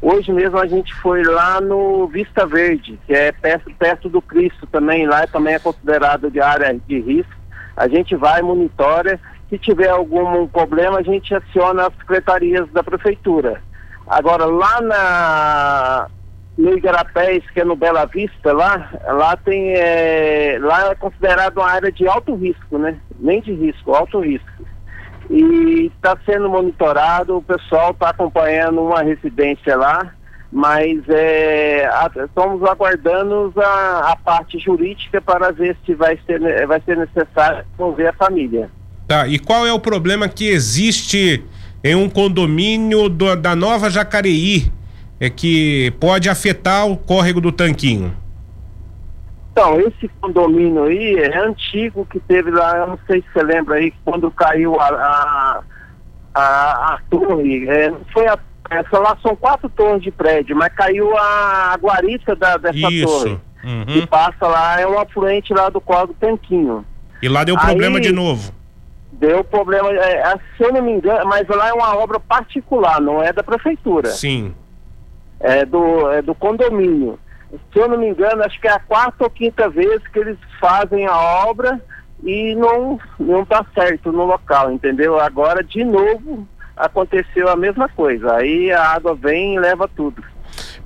[0.01, 4.65] Hoje mesmo a gente foi lá no Vista Verde, que é perto, perto do Cristo
[4.69, 7.35] também, lá também é considerado de área de risco.
[7.77, 9.19] A gente vai, monitora,
[9.51, 13.61] se tiver algum problema a gente aciona as secretarias da prefeitura.
[14.07, 16.09] Agora lá na
[16.59, 21.71] no Igarapés, que é no Bela Vista, lá, lá tem, é, lá é considerado uma
[21.71, 22.99] área de alto risco, né?
[23.17, 24.67] Nem de risco, alto risco.
[25.31, 30.13] E está sendo monitorado, o pessoal está acompanhando uma residência lá,
[30.51, 36.81] mas é, a, estamos aguardando a, a, parte jurídica para ver se vai ser, vai
[36.81, 38.69] ser necessário envolver a família.
[39.07, 41.45] Tá, e qual é o problema que existe
[41.85, 44.73] em um condomínio do, da Nova Jacareí,
[45.21, 48.15] é que pode afetar o córrego do Tanquinho?
[49.53, 53.77] Então, esse condomínio aí é antigo que teve lá, eu não sei se você lembra
[53.77, 55.61] aí, quando caiu a, a,
[56.33, 58.39] a, a torre, é, foi a
[58.71, 63.07] Essa lá são quatro torres de prédio, mas caiu a guarita da, dessa Isso.
[63.07, 63.39] torre.
[63.65, 63.85] Uhum.
[63.87, 66.85] Que passa lá, é um afluente lá do Córrego Tanquinho.
[67.21, 68.53] E lá deu Aí- problema de novo.
[69.13, 73.01] Deu problema, é, é, se eu não me engano, mas lá é uma obra particular,
[73.01, 74.11] não é da prefeitura.
[74.11, 74.55] Sim.
[75.41, 77.19] É do, é do condomínio.
[77.73, 80.37] Se eu não me engano, acho que é a quarta ou quinta vez que eles
[80.61, 81.81] fazem a obra
[82.23, 85.19] e não não tá certo no local, entendeu?
[85.19, 86.47] Agora de novo
[86.77, 88.37] aconteceu a mesma coisa.
[88.37, 90.23] Aí a água vem e leva tudo.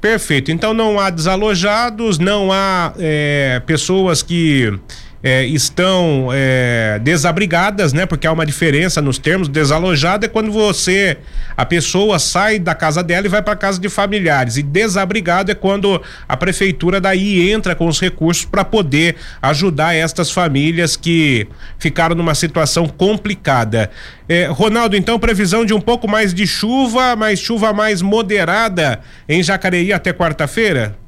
[0.01, 0.51] Perfeito.
[0.51, 4.79] Então não há desalojados, não há é, pessoas que
[5.23, 8.05] é, estão é, desabrigadas, né?
[8.05, 9.49] Porque há uma diferença nos termos.
[9.49, 11.19] Desalojado é quando você,
[11.57, 14.57] a pessoa sai da casa dela e vai para casa de familiares.
[14.57, 20.31] E desabrigado é quando a prefeitura daí entra com os recursos para poder ajudar estas
[20.31, 21.47] famílias que
[21.79, 23.91] ficaram numa situação complicada.
[24.29, 29.43] É, Ronaldo, então previsão de um pouco mais de chuva, mas chuva mais moderada em
[29.43, 31.02] Jacareí até quarta-feira?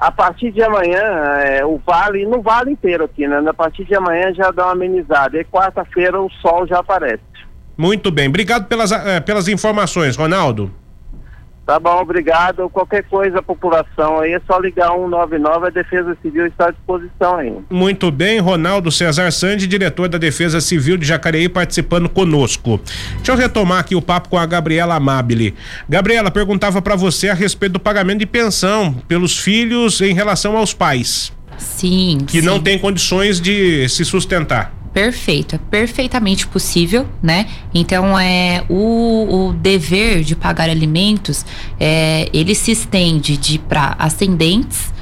[0.00, 1.02] A partir de amanhã,
[1.44, 3.36] é, o vale, no vale inteiro aqui, né?
[3.46, 5.38] A partir de amanhã já dá uma amenizada.
[5.38, 7.22] E quarta-feira o sol já aparece.
[7.76, 8.26] Muito bem.
[8.26, 10.70] Obrigado pelas, eh, pelas informações, Ronaldo.
[11.70, 12.68] Tá bom, obrigado.
[12.68, 17.36] Qualquer coisa, a população aí, é só ligar 199, a Defesa Civil está à disposição
[17.36, 17.54] aí.
[17.70, 22.80] Muito bem, Ronaldo Cesar Sandi, diretor da Defesa Civil de Jacareí, participando conosco.
[23.18, 25.54] Deixa eu retomar aqui o papo com a Gabriela Amabile.
[25.88, 30.74] Gabriela, perguntava para você a respeito do pagamento de pensão pelos filhos em relação aos
[30.74, 32.18] pais, Sim.
[32.26, 32.46] que sim.
[32.46, 34.79] não têm condições de se sustentar.
[34.92, 37.46] Perfeito, é perfeitamente possível, né?
[37.72, 41.46] Então é o, o dever de pagar alimentos,
[41.78, 44.92] é, ele se estende de para ascendentes,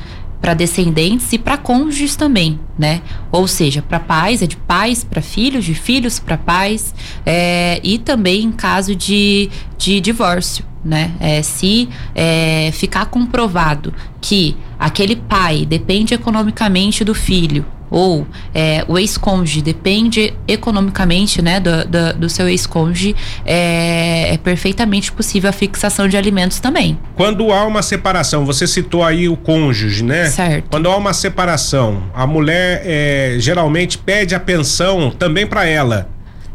[0.42, 3.00] para descendentes e para cônjuges também, né?
[3.32, 7.98] Ou seja, para pais é de pais para filhos, de filhos para pais, é, e
[7.98, 9.48] também em caso de,
[9.78, 11.12] de divórcio, né?
[11.20, 18.98] É, se é, ficar comprovado que aquele pai depende economicamente do filho ou é, o
[18.98, 23.14] ex-cônjuge depende economicamente né, do, do, do seu ex-cônjuge,
[23.44, 26.98] é, é perfeitamente possível a fixação de alimentos também.
[27.14, 30.26] Quando há uma separação, você citou aí o cônjuge, né?
[30.26, 30.68] Certo.
[30.70, 36.08] Quando há uma separação, a mulher eh, geralmente pede a pensão também para ela.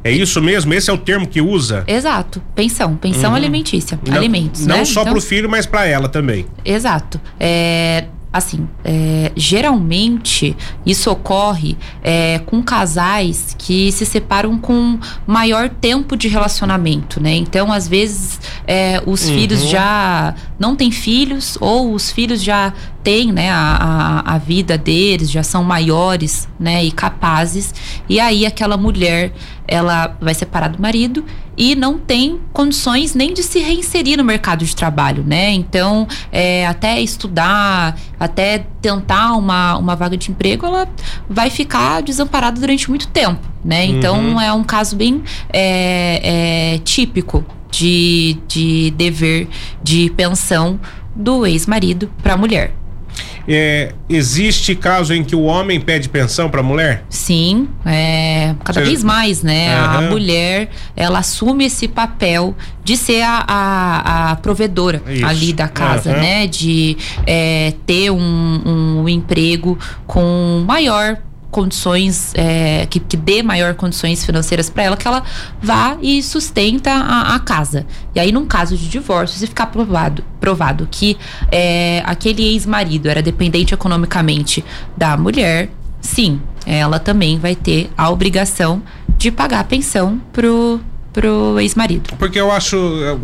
[0.03, 0.73] É isso mesmo?
[0.73, 1.83] Esse é o termo que usa?
[1.87, 4.85] Exato, pensão, pensão alimentícia, Não- alimentos, Não né?
[4.85, 6.45] só Então- pro filho, mas para ela também.
[6.65, 7.21] Exato.
[7.39, 16.17] É, assim, é, geralmente isso ocorre é, com casais que se separam com maior tempo
[16.17, 17.35] de relacionamento, né?
[17.35, 23.31] Então, às vezes, é, os filhos já não têm filhos ou os filhos já têm,
[23.33, 27.73] né, a, a, a vida deles, já são maiores, né, e capazes.
[28.07, 29.33] E aí aquela mulher,
[29.67, 31.23] ela vai separar do marido
[31.55, 35.51] e não tem condições nem de se reinserir no mercado de trabalho, né?
[35.51, 40.87] Então, é, até estudar, até tentar uma, uma vaga de emprego, ela
[41.29, 43.85] vai ficar desamparada durante muito tempo, né?
[43.85, 49.47] Então, é um caso bem é, é, típico de, de dever
[49.83, 50.79] de pensão
[51.15, 52.73] do ex-marido para a mulher.
[53.47, 57.03] É, existe caso em que o homem pede pensão para a mulher?
[57.09, 59.75] Sim, é, cada Você- vez mais, né?
[59.75, 65.25] A mulher, ela assume esse papel de ser a, a, a provedora Isso.
[65.25, 66.19] ali da casa, Aham.
[66.21, 66.47] né?
[66.47, 69.77] De é, ter um, um emprego
[70.07, 71.17] com maior
[71.53, 75.23] condições é, que, que dê maior condições financeiras para ela que ela
[75.61, 77.85] vá e sustenta a, a casa.
[78.13, 81.15] E aí num caso de divórcio se ficar provado provado que
[81.51, 84.65] é, aquele ex-marido era dependente economicamente
[84.97, 85.69] da mulher
[86.01, 88.81] sim ela também vai ter a obrigação
[89.17, 90.81] de pagar a pensão pro
[91.13, 92.77] pro ex-marido Porque eu acho,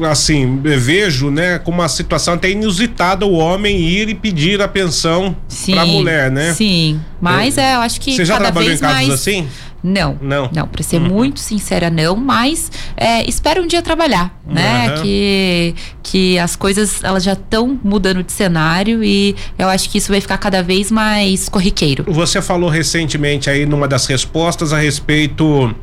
[0.10, 4.68] assim, eu vejo, né, como uma situação até inusitada o homem ir e pedir a
[4.68, 6.54] pensão sim para a mulher, né?
[6.54, 9.48] sim mas é, eu acho que Você já cada trabalhou em casos mais assim?
[9.84, 10.18] Não.
[10.22, 10.50] Não.
[10.54, 14.88] Não, pra ser muito sincera, não, mas é, espero um dia trabalhar, né?
[14.88, 15.02] Aham.
[15.02, 20.12] Que, que as coisas elas já estão mudando de cenário e eu acho que isso
[20.12, 22.06] vai ficar cada vez mais corriqueiro.
[22.10, 25.74] Você falou recentemente aí numa das respostas a respeito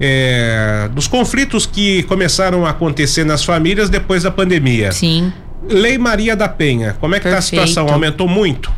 [0.00, 4.92] é, dos conflitos que começaram a acontecer nas famílias depois da pandemia.
[4.92, 5.32] Sim.
[5.68, 7.88] Lei Maria da Penha, como é que tá a situação?
[7.88, 8.70] Aumentou muito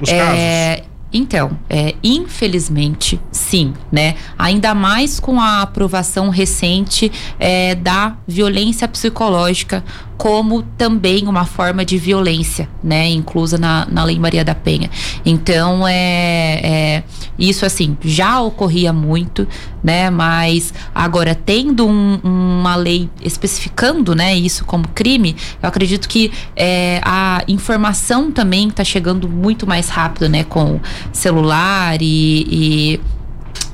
[0.00, 0.38] os casos?
[0.38, 4.14] É, então, é, infelizmente, sim, né?
[4.38, 9.82] Ainda mais com a aprovação recente é, da violência psicológica
[10.18, 14.90] como também uma forma de violência, né, inclusa na, na Lei Maria da Penha.
[15.24, 17.02] Então, é, é
[17.38, 19.46] isso assim já ocorria muito,
[19.82, 26.32] né, mas agora tendo um, uma lei especificando, né, isso como crime, eu acredito que
[26.56, 30.80] é, a informação também está chegando muito mais rápido, né, com
[31.12, 33.00] celular e, e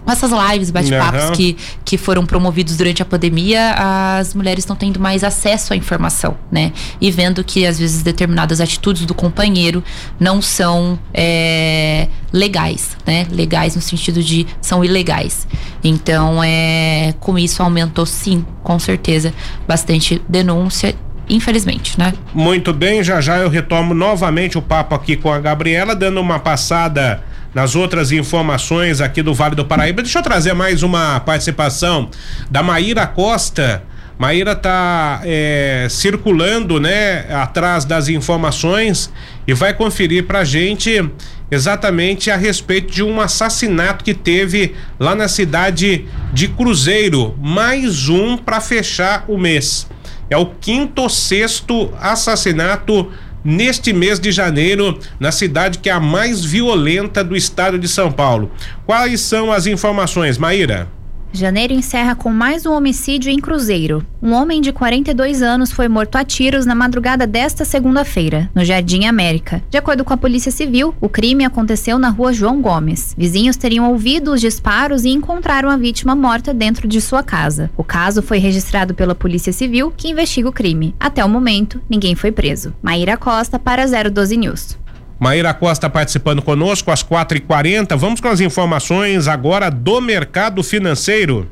[0.04, 1.32] com essas lives, bate-papos uhum.
[1.32, 3.74] que, que foram promovidos durante a pandemia,
[4.18, 6.72] as mulheres estão tendo mais acesso à informação, né?
[7.00, 9.82] E vendo que às vezes determinadas atitudes do companheiro
[10.20, 13.26] não são é, legais, né?
[13.30, 15.46] Legais no sentido de são ilegais.
[15.82, 19.32] Então, é, com isso aumentou sim, com certeza,
[19.66, 20.94] bastante denúncia
[21.26, 22.12] infelizmente, né?
[22.34, 26.38] Muito bem, já já eu retomo novamente o papo aqui com a Gabriela, dando uma
[26.38, 27.22] passada
[27.54, 30.02] nas outras informações aqui do Vale do Paraíba.
[30.02, 32.10] Deixa eu trazer mais uma participação
[32.50, 33.82] da Maíra Costa.
[34.18, 39.12] Maíra tá é, circulando, né, atrás das informações
[39.46, 41.10] e vai conferir pra gente
[41.50, 48.36] exatamente a respeito de um assassinato que teve lá na cidade de Cruzeiro, mais um
[48.36, 49.88] para fechar o mês.
[50.30, 53.12] É o quinto ou sexto assassinato
[53.44, 58.10] neste mês de janeiro na cidade que é a mais violenta do estado de São
[58.10, 58.50] Paulo.
[58.86, 60.88] Quais são as informações, Maíra?
[61.36, 64.06] Janeiro encerra com mais um homicídio em Cruzeiro.
[64.22, 69.06] Um homem de 42 anos foi morto a tiros na madrugada desta segunda-feira, no Jardim
[69.06, 69.60] América.
[69.68, 73.16] De acordo com a Polícia Civil, o crime aconteceu na rua João Gomes.
[73.18, 77.68] Vizinhos teriam ouvido os disparos e encontraram a vítima morta dentro de sua casa.
[77.76, 80.94] O caso foi registrado pela Polícia Civil, que investiga o crime.
[81.00, 82.72] Até o momento, ninguém foi preso.
[82.80, 84.83] Maíra Costa para 012 News.
[85.18, 87.96] Maíra Costa participando conosco às 4h40.
[87.96, 91.48] Vamos com as informações agora do mercado financeiro.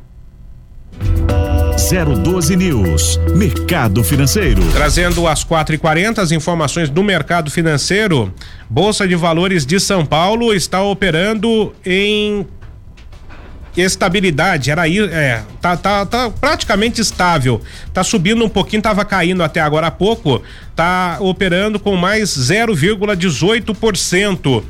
[2.22, 4.62] 012 News, Mercado Financeiro.
[4.72, 8.32] Trazendo às 4h40 as informações do mercado financeiro.
[8.68, 12.46] Bolsa de Valores de São Paulo está operando em
[13.76, 17.60] estabilidade, era aí, é, tá, tá, tá praticamente estável.
[17.92, 20.40] Tá subindo um pouquinho, tava caindo até agora há pouco,
[20.76, 24.62] tá operando com mais 0,18%.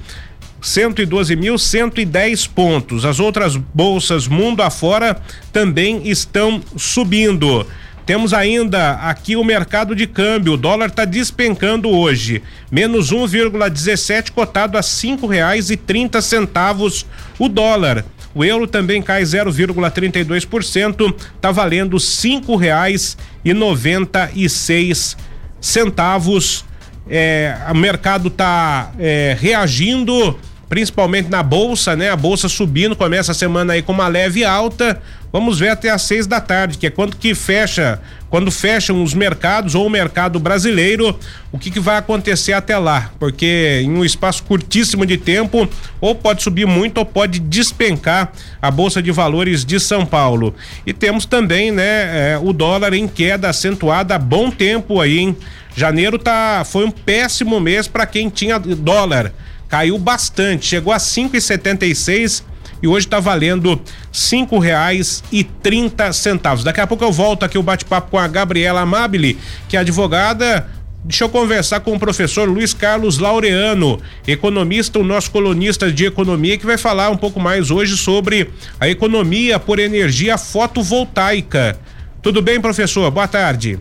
[0.62, 3.04] 112.110 pontos.
[3.04, 5.20] As outras bolsas mundo afora
[5.52, 7.66] também estão subindo.
[8.04, 10.54] Temos ainda aqui o mercado de câmbio.
[10.54, 12.42] O dólar está despencando hoje.
[12.70, 17.06] Menos 1,17 cotado a cinco reais e trinta centavos
[17.38, 18.04] o dólar.
[18.34, 25.16] O euro também cai 0,32%, tá valendo cinco reais e noventa e seis
[25.60, 26.64] centavos.
[27.08, 30.38] É, o mercado tá é, reagindo,
[30.68, 32.10] principalmente na bolsa, né?
[32.10, 35.02] A bolsa subindo, começa a semana aí com uma leve alta.
[35.32, 39.14] Vamos ver até às seis da tarde, que é quando que fecha, quando fecham os
[39.14, 41.18] mercados ou o mercado brasileiro,
[41.50, 43.10] o que, que vai acontecer até lá?
[43.18, 45.66] Porque em um espaço curtíssimo de tempo,
[46.02, 48.30] ou pode subir muito ou pode despencar
[48.60, 50.54] a Bolsa de Valores de São Paulo.
[50.86, 55.36] E temos também, né, é, o dólar em queda acentuada há bom tempo aí, hein?
[55.74, 59.32] Janeiro tá, foi um péssimo mês para quem tinha dólar.
[59.66, 62.42] Caiu bastante, chegou a 5,76
[62.82, 63.80] e hoje está valendo
[64.10, 66.64] cinco reais e trinta centavos.
[66.64, 70.68] Daqui a pouco eu volto aqui o bate-papo com a Gabriela Amabile, que é advogada
[71.04, 76.56] Deixa eu conversar com o professor Luiz Carlos Laureano, economista, o nosso colunista de economia,
[76.56, 81.76] que vai falar um pouco mais hoje sobre a economia por energia fotovoltaica.
[82.22, 83.10] Tudo bem, professor?
[83.10, 83.80] Boa tarde.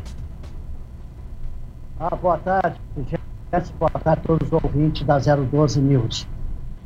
[1.99, 2.77] Ah, boa tarde,
[3.77, 6.27] boa tarde a todos os ouvintes da 012 News.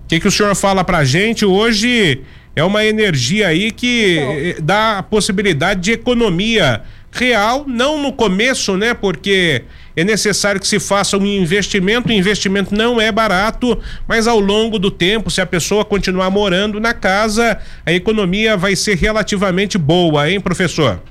[0.05, 1.43] O que, que o senhor fala pra gente?
[1.43, 2.21] Hoje
[2.55, 8.77] é uma energia aí que então, dá a possibilidade de economia real, não no começo,
[8.77, 8.93] né?
[8.93, 9.63] Porque
[9.95, 14.77] é necessário que se faça um investimento, o investimento não é barato, mas ao longo
[14.77, 20.29] do tempo, se a pessoa continuar morando na casa, a economia vai ser relativamente boa,
[20.29, 21.01] hein, professor?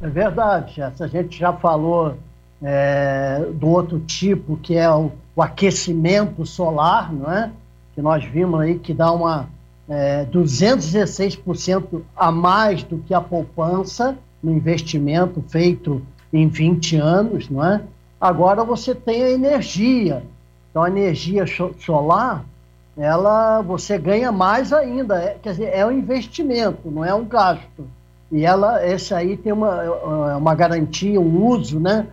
[0.00, 2.16] É verdade, a gente já falou
[2.62, 7.50] é, do outro tipo, que é o, o aquecimento solar, não é?
[7.94, 9.48] Que nós vimos aí que dá uma
[9.88, 17.64] é, 216% a mais do que a poupança no investimento feito em 20 anos, não
[17.64, 17.80] é?
[18.20, 20.22] Agora você tem a energia.
[20.70, 21.44] Então a energia
[21.78, 22.44] solar,
[22.96, 27.86] ela você ganha mais ainda, é, quer dizer, é um investimento, não é um gasto.
[28.32, 32.06] E ela, esse aí tem uma, é, uma garantia, um uso, né?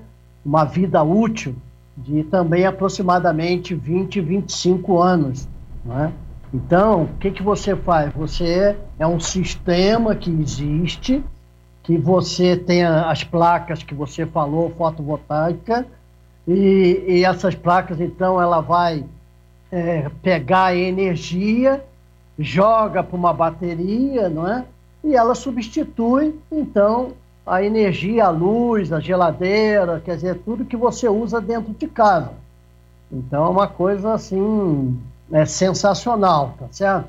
[0.46, 1.56] Uma vida útil
[1.98, 5.48] de também aproximadamente 20, 25 anos.
[5.90, 6.12] É?
[6.54, 8.14] Então, o que, que você faz?
[8.14, 11.24] Você é um sistema que existe
[11.84, 15.86] que você tenha as placas que você falou, fotovoltaica,
[16.48, 19.04] e, e essas placas, então, ela vai
[19.72, 21.84] é, pegar energia,
[22.38, 24.66] joga para uma bateria, não é?
[25.04, 27.14] E ela substitui, então,
[27.46, 32.32] a energia, a luz, a geladeira, quer dizer, tudo que você usa dentro de casa.
[33.12, 35.00] Então, é uma coisa assim,
[35.32, 37.08] é sensacional, tá certo?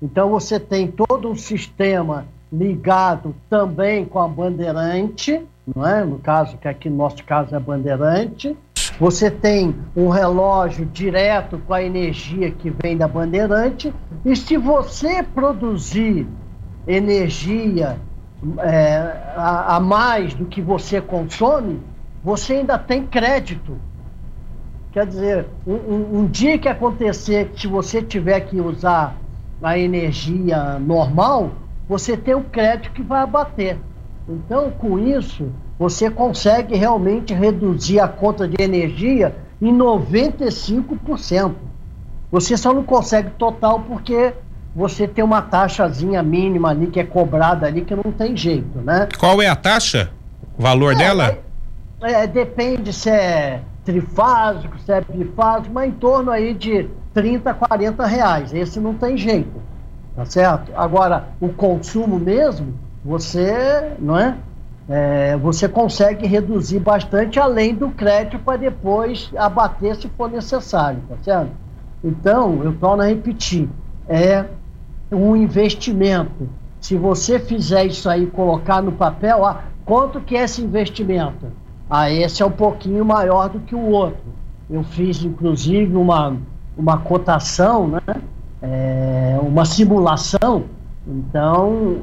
[0.00, 5.42] Então, você tem todo um sistema ligado também com a Bandeirante,
[5.74, 6.04] não é?
[6.04, 8.56] No caso, que aqui no nosso caso é Bandeirante.
[8.98, 13.92] Você tem um relógio direto com a energia que vem da Bandeirante.
[14.24, 16.26] E se você produzir
[16.86, 17.98] energia
[18.58, 18.96] é,
[19.36, 21.80] a, a mais do que você consome,
[22.24, 23.76] você ainda tem crédito.
[24.98, 29.16] Quer dizer, um, um, um, dia que acontecer que se você tiver que usar
[29.62, 31.52] a energia normal,
[31.88, 33.78] você tem o crédito que vai abater.
[34.28, 41.54] Então, com isso, você consegue realmente reduzir a conta de energia em 95%.
[42.32, 44.34] Você só não consegue total porque
[44.74, 49.08] você tem uma taxazinha mínima ali que é cobrada ali que não tem jeito, né?
[49.16, 50.10] Qual é a taxa?
[50.58, 51.38] O valor é, dela?
[52.02, 53.62] É, é, depende se é
[53.92, 55.02] trifásico, se é
[55.72, 58.52] mas em torno aí de 30, 40 reais.
[58.52, 59.68] Esse não tem jeito
[60.18, 60.72] tá certo?
[60.74, 62.74] Agora, o consumo mesmo,
[63.04, 64.36] você, não é?
[64.88, 71.14] é você consegue reduzir bastante além do crédito para depois abater se for necessário, tá
[71.22, 71.52] certo?
[72.02, 73.68] Então, eu torno a repetir,
[74.08, 74.44] é
[75.12, 76.48] um investimento.
[76.80, 81.46] Se você fizer isso aí, colocar no papel, ah, quanto que é esse investimento?
[81.90, 84.32] Ah, esse é um pouquinho maior do que o outro.
[84.68, 86.36] Eu fiz, inclusive, uma,
[86.76, 88.00] uma cotação, né?
[88.62, 90.64] é, uma simulação.
[91.06, 92.02] Então,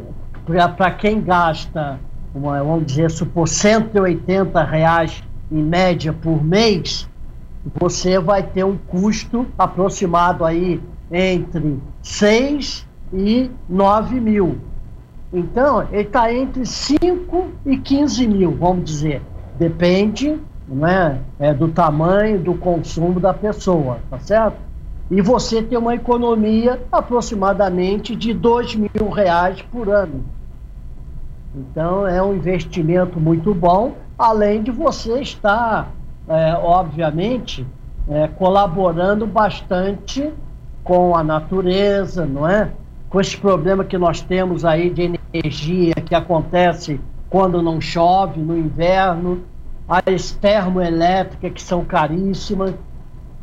[0.75, 1.99] para quem gasta,
[2.33, 7.07] uma, vamos dizer, supor 180 reais em média por mês,
[7.79, 10.81] você vai ter um custo aproximado aí
[11.11, 14.57] entre 6 e 9 mil.
[15.31, 19.21] Então, ele está entre 5 e 15 mil, vamos dizer.
[19.57, 24.57] Depende não é, é, do tamanho do consumo da pessoa, tá certo?
[25.09, 30.23] e você tem uma economia aproximadamente de dois mil reais por ano.
[31.53, 35.91] Então é um investimento muito bom, além de você estar,
[36.27, 37.65] é, obviamente,
[38.09, 40.33] é, colaborando bastante
[40.83, 42.71] com a natureza, não é?
[43.09, 46.99] Com esse problema que nós temos aí de energia que acontece
[47.29, 49.43] quando não chove, no inverno,
[49.87, 52.73] as termoelétricas que são caríssimas.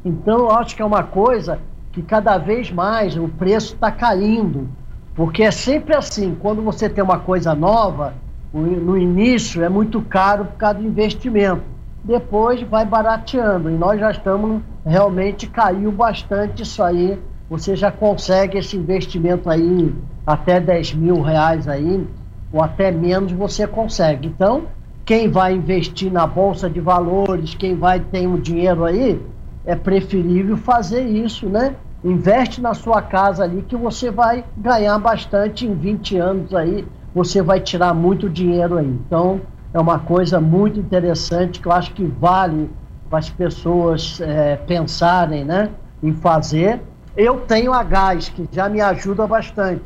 [0.04, 1.60] Então, eu acho que é uma coisa
[1.92, 4.68] que cada vez mais o preço está caindo.
[5.14, 8.14] Porque é sempre assim, quando você tem uma coisa nova,
[8.52, 11.62] no início é muito caro por causa do investimento.
[12.02, 13.70] Depois vai barateando.
[13.70, 17.18] E nós já estamos, realmente caiu bastante isso aí.
[17.48, 19.94] Você já consegue esse investimento aí,
[20.26, 22.06] até 10 mil reais aí,
[22.52, 24.28] ou até menos você consegue.
[24.28, 24.64] Então,
[25.04, 29.20] quem vai investir na Bolsa de Valores, quem vai ter um dinheiro aí,
[29.64, 31.74] é preferível fazer isso, né?
[32.04, 37.40] Investe na sua casa ali que você vai ganhar bastante em 20 anos aí, você
[37.40, 38.86] vai tirar muito dinheiro aí.
[38.86, 39.40] Então,
[39.72, 42.70] é uma coisa muito interessante que eu acho que vale
[43.08, 45.70] para as pessoas é, pensarem, né,
[46.02, 46.80] em fazer.
[47.16, 49.82] Eu tenho a gás, que já me ajuda bastante,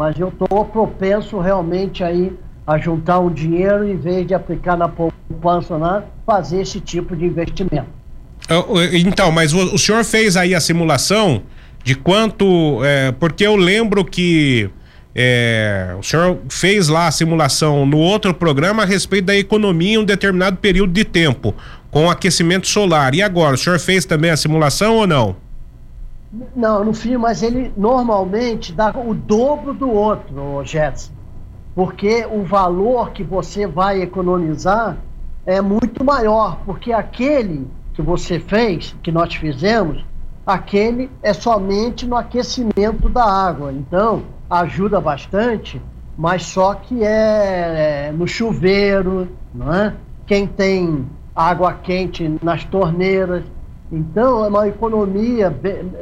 [0.00, 2.32] mas eu estou propenso realmente aí
[2.66, 7.26] a juntar um dinheiro em vez de aplicar na poupança, né, fazer esse tipo de
[7.26, 7.84] investimento.
[8.94, 11.42] Então, mas o, o senhor fez aí a simulação
[11.84, 12.82] de quanto.
[12.82, 14.70] É, porque eu lembro que
[15.14, 19.98] é, o senhor fez lá a simulação no outro programa a respeito da economia em
[19.98, 21.54] um determinado período de tempo,
[21.90, 23.14] com aquecimento solar.
[23.14, 25.49] E agora, o senhor fez também a simulação ou não?
[26.54, 31.12] Não, no fim, mas ele normalmente dá o dobro do outro, Jetson.
[31.74, 34.96] Porque o valor que você vai economizar
[35.44, 40.04] é muito maior, porque aquele que você fez, que nós fizemos,
[40.46, 43.72] aquele é somente no aquecimento da água.
[43.72, 45.82] Então, ajuda bastante,
[46.16, 49.94] mas só que é, é no chuveiro, não é?
[50.26, 53.44] Quem tem água quente nas torneiras.
[53.92, 55.52] Então, é uma economia,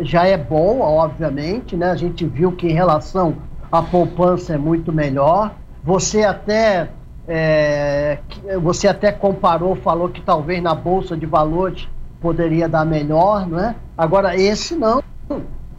[0.01, 1.91] já é boa, obviamente, né?
[1.91, 3.37] A gente viu que em relação
[3.73, 5.55] à poupança é muito melhor.
[5.83, 6.91] Você até
[7.29, 8.19] é,
[8.61, 11.87] você até comparou, falou que talvez na Bolsa de Valores
[12.21, 13.75] poderia dar melhor, não é?
[13.97, 15.03] Agora, esse não.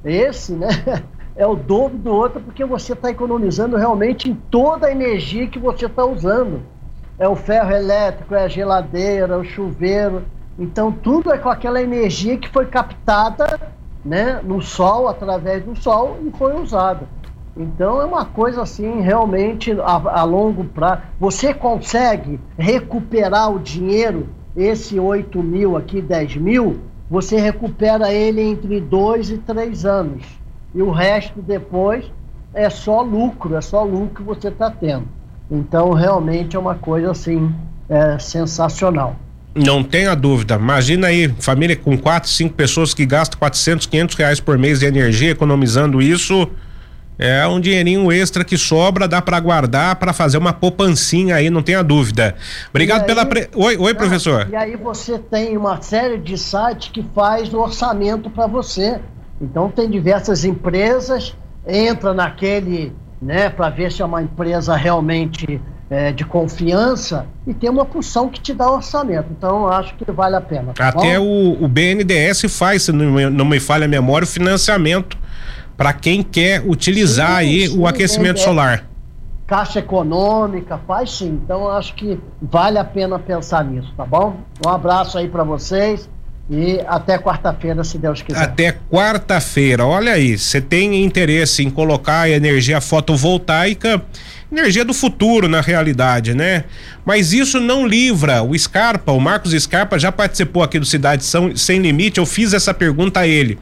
[0.05, 0.67] Esse, né?
[1.35, 5.57] é o dobro do outro porque você está economizando realmente em toda a energia que
[5.57, 6.61] você está usando.
[7.17, 10.23] É o ferro elétrico, é a geladeira, o chuveiro.
[10.59, 13.59] Então tudo é com aquela energia que foi captada
[14.03, 17.07] né, no sol, através do sol e foi usada.
[17.55, 21.01] Então é uma coisa assim, realmente a, a longo prazo.
[21.17, 26.79] Você consegue recuperar o dinheiro, esse 8 mil aqui, 10 mil,
[27.09, 30.23] você recupera ele entre dois e três anos.
[30.75, 32.11] E o resto depois
[32.53, 35.07] é só lucro, é só lucro que você está tendo.
[35.49, 37.53] Então realmente é uma coisa assim
[37.87, 39.15] é, sensacional.
[39.65, 40.55] Não tenha dúvida.
[40.55, 44.85] Imagina aí, família com quatro, cinco pessoas que gastam 400, 500 reais por mês de
[44.85, 46.49] energia, economizando isso
[47.19, 51.61] é um dinheirinho extra que sobra, dá para guardar para fazer uma poupancinha aí, não
[51.61, 52.33] tenha dúvida.
[52.69, 53.25] Obrigado aí, pela.
[53.25, 53.49] Pre...
[53.53, 54.47] Oi, oi, professor.
[54.49, 59.01] E aí você tem uma série de sites que faz o orçamento para você.
[59.41, 61.35] Então tem diversas empresas,
[61.67, 67.69] entra naquele, né, para ver se é uma empresa realmente é, de confiança e tem
[67.69, 69.27] uma função que te dá orçamento.
[69.31, 70.73] Então acho que vale a pena.
[70.73, 75.17] Tá Até o, o BNDES faz, se não, não me falha a memória, o financiamento
[75.75, 78.85] para quem quer utilizar sim, aí sim, o aquecimento é, solar.
[79.47, 81.39] Caixa econômica, faz sim.
[81.43, 84.35] Então acho que vale a pena pensar nisso, tá bom?
[84.63, 86.09] Um abraço aí para vocês.
[86.51, 88.41] E até quarta-feira, se Deus quiser.
[88.41, 89.85] Até quarta-feira.
[89.85, 94.01] Olha aí, você tem interesse em colocar energia fotovoltaica,
[94.51, 96.63] energia do futuro na realidade, né?
[97.05, 101.23] Mas isso não livra o Scarpa, o Marcos Scarpa já participou aqui do Cidade
[101.55, 103.57] Sem Limite, eu fiz essa pergunta a ele.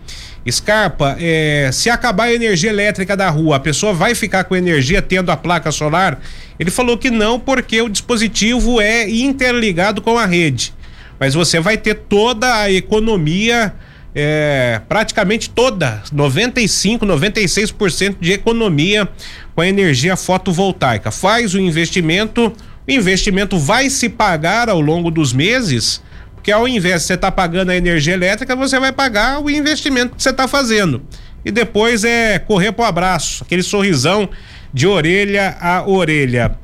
[0.50, 5.02] Scarpa, é, se acabar a energia elétrica da rua, a pessoa vai ficar com energia
[5.02, 6.22] tendo a placa solar?
[6.58, 10.74] Ele falou que não, porque o dispositivo é interligado com a rede.
[11.20, 13.74] Mas você vai ter toda a economia,
[14.20, 19.08] é, praticamente toda, 95, 96% de economia
[19.54, 21.12] com a energia fotovoltaica.
[21.12, 22.52] Faz o investimento,
[22.88, 26.02] o investimento vai se pagar ao longo dos meses
[26.42, 29.52] que ao invés de você estar tá pagando a energia elétrica, você vai pagar o
[29.52, 31.04] investimento que você está fazendo.
[31.46, 34.28] E depois é correr pro abraço, aquele sorrisão
[34.74, 36.58] de orelha a orelha.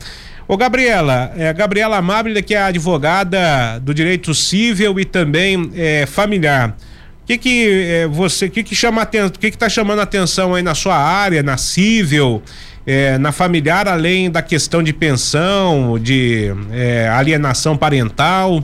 [0.47, 6.76] Ô Gabriela, é, Gabriela Amable, que é advogada do direito civil e também é, familiar.
[7.24, 10.53] O que que é, você, que que chama o que que tá chamando a atenção
[10.53, 12.43] aí na sua área, na civil,
[12.86, 18.61] é, na familiar, além da questão de pensão, de é, alienação parental?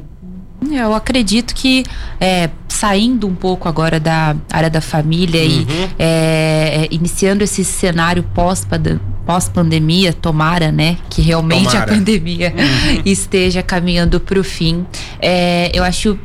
[0.69, 1.85] Eu acredito que
[2.19, 5.47] é, saindo um pouco agora da área da família uhum.
[5.47, 11.91] e é, é, iniciando esse cenário pós-pandemia, pós tomara, né, que realmente tomara.
[11.91, 13.01] a pandemia uhum.
[13.05, 14.85] esteja caminhando para o fim.
[15.21, 16.19] É, eu acho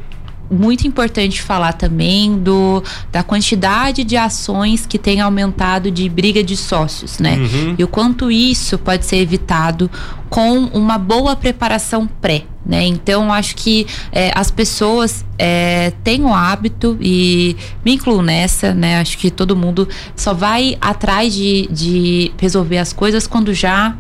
[0.55, 6.57] muito importante falar também do da quantidade de ações que tem aumentado de briga de
[6.57, 7.37] sócios, né?
[7.37, 7.75] Uhum.
[7.79, 9.91] E o quanto isso pode ser evitado
[10.29, 12.45] com uma boa preparação pré.
[12.67, 12.87] Né?
[12.87, 19.01] Então, acho que é, as pessoas é, têm o hábito, e me incluo nessa, né?
[19.01, 19.87] Acho que todo mundo
[20.17, 23.95] só vai atrás de, de resolver as coisas quando já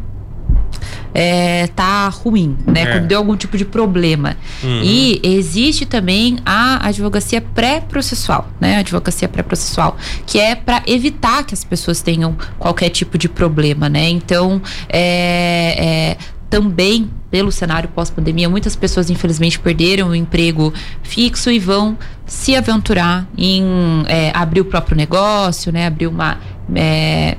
[1.15, 2.83] é, tá ruim, né?
[2.83, 2.87] É.
[2.93, 4.37] Quando deu algum tipo de problema.
[4.63, 4.81] Uhum.
[4.83, 8.77] E existe também a advocacia pré-processual, né?
[8.77, 9.97] A advocacia pré-processual,
[10.27, 14.09] que é para evitar que as pessoas tenham qualquer tipo de problema, né?
[14.09, 21.59] Então, é, é também pelo cenário pós-pandemia, muitas pessoas infelizmente perderam o emprego fixo e
[21.59, 23.65] vão se aventurar em
[24.07, 25.87] é, abrir o próprio negócio, né?
[25.87, 26.39] Abrir uma
[26.73, 27.37] é,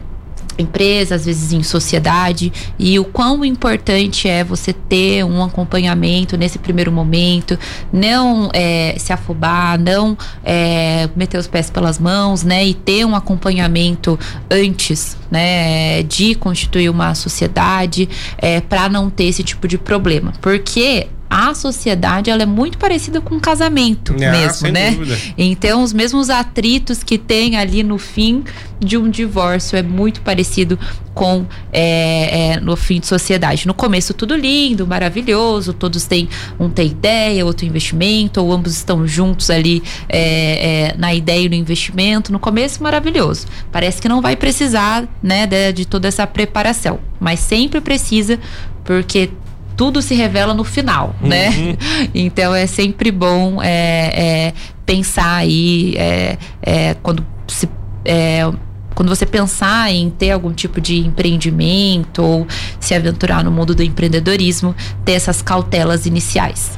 [0.57, 6.57] empresa, às vezes em sociedade, e o quão importante é você ter um acompanhamento nesse
[6.59, 7.57] primeiro momento,
[7.91, 13.15] não é, se afobar, não é, meter os pés pelas mãos, né, e ter um
[13.15, 14.17] acompanhamento
[14.49, 21.07] antes, né, de constituir uma sociedade, é, para não ter esse tipo de problema, porque
[21.29, 24.91] a sociedade ela é muito parecida com um casamento ah, mesmo, né?
[24.91, 25.17] Dúvida.
[25.37, 28.43] Então os mesmos atritos que tem ali no fim
[28.79, 30.77] de um divórcio é muito parecido
[31.13, 33.65] com é, é, no fim de sociedade.
[33.65, 39.07] No começo tudo lindo, maravilhoso, todos têm um tem ideia, outro investimento, ou ambos estão
[39.07, 42.31] juntos ali é, é, na ideia e no investimento.
[42.31, 43.47] No começo maravilhoso.
[43.71, 48.39] Parece que não vai precisar, né, de, de toda essa preparação, mas sempre precisa
[48.83, 49.31] porque
[49.75, 51.49] tudo se revela no final, né?
[51.49, 51.65] uhum.
[51.65, 51.77] né?
[52.15, 54.53] Então é sempre bom é, é,
[54.85, 57.67] pensar aí é, é, quando se
[58.05, 58.49] é,
[58.93, 62.47] quando você pensar em ter algum tipo de empreendimento ou
[62.79, 64.73] se aventurar no mundo do empreendedorismo,
[65.03, 66.71] ter essas cautelas iniciais.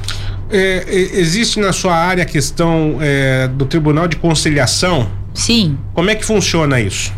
[0.50, 5.08] É, existe na sua área a questão é, do Tribunal de Conciliação?
[5.32, 5.78] Sim.
[5.94, 7.12] Como é que funciona isso?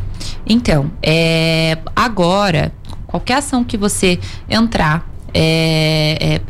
[0.47, 2.73] Então, é, agora,
[3.07, 4.19] qualquer ação que você
[4.49, 6.41] entrar, é, é,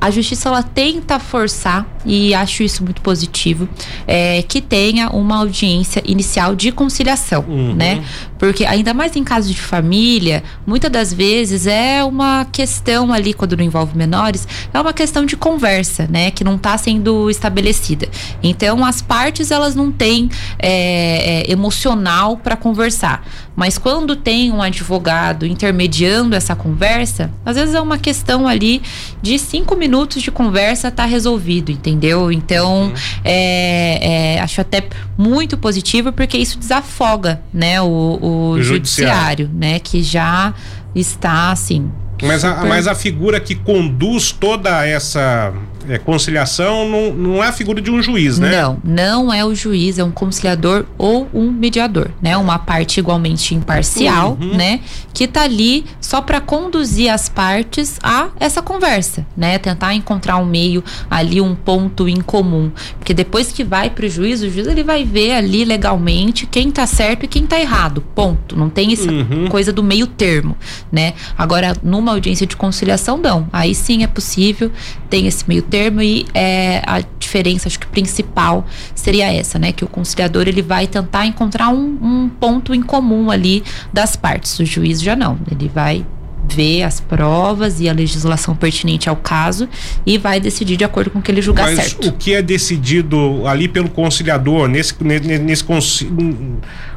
[0.00, 3.68] a justiça ela tenta forçar e acho isso muito positivo
[4.06, 7.74] é, que tenha uma audiência inicial de conciliação, Uhum.
[7.74, 8.02] né?
[8.38, 13.54] Porque ainda mais em casos de família, muitas das vezes é uma questão ali quando
[13.56, 16.30] não envolve menores, é uma questão de conversa, né?
[16.30, 18.08] Que não está sendo estabelecida.
[18.42, 24.62] Então as partes elas não têm é, é, emocional para conversar, mas quando tem um
[24.62, 28.80] advogado intermediando essa conversa, às vezes é uma questão ali
[29.20, 31.89] de cinco minutos de conversa tá resolvido, entendeu?
[32.32, 32.92] Então
[33.24, 34.82] é, é, acho até
[35.16, 39.50] muito positivo porque isso desafoga, né, o, o O judiciário, judiciário.
[39.52, 40.52] né, que já
[40.94, 41.90] está assim.
[42.22, 45.52] Mas a, super- mas a figura que conduz toda essa
[45.88, 48.50] é, conciliação não, não é a figura de um juiz, né?
[48.60, 52.36] Não, não é o juiz, é um conciliador ou um mediador, né?
[52.36, 54.56] Uma parte igualmente imparcial, Uhum.
[54.56, 54.80] né?
[55.12, 59.58] Que tá ali só para conduzir as partes a essa conversa, né?
[59.58, 64.08] Tentar encontrar um meio ali, um ponto em comum, porque depois que vai para o
[64.08, 68.02] juiz, o juiz ele vai ver ali legalmente quem tá certo e quem tá errado,
[68.14, 68.56] ponto.
[68.56, 69.46] Não tem essa Uhum.
[69.48, 70.56] coisa do meio termo,
[70.92, 71.14] né?
[71.36, 73.48] Agora, numa audiência de conciliação, não.
[73.52, 74.70] Aí sim é possível,
[75.08, 79.72] tem esse meio termo e é, a diferença, acho que principal seria essa, né?
[79.72, 83.62] Que o conciliador ele vai tentar encontrar um, um ponto em comum ali
[83.92, 84.58] das partes.
[84.58, 85.38] O juiz já não.
[85.50, 86.04] Ele vai
[86.48, 89.68] ver as provas e a legislação pertinente ao caso
[90.04, 92.08] e vai decidir de acordo com o que ele julgar Mas certo.
[92.08, 96.10] o que é decidido ali pelo conciliador nesse, ne- ne- nesse, conci-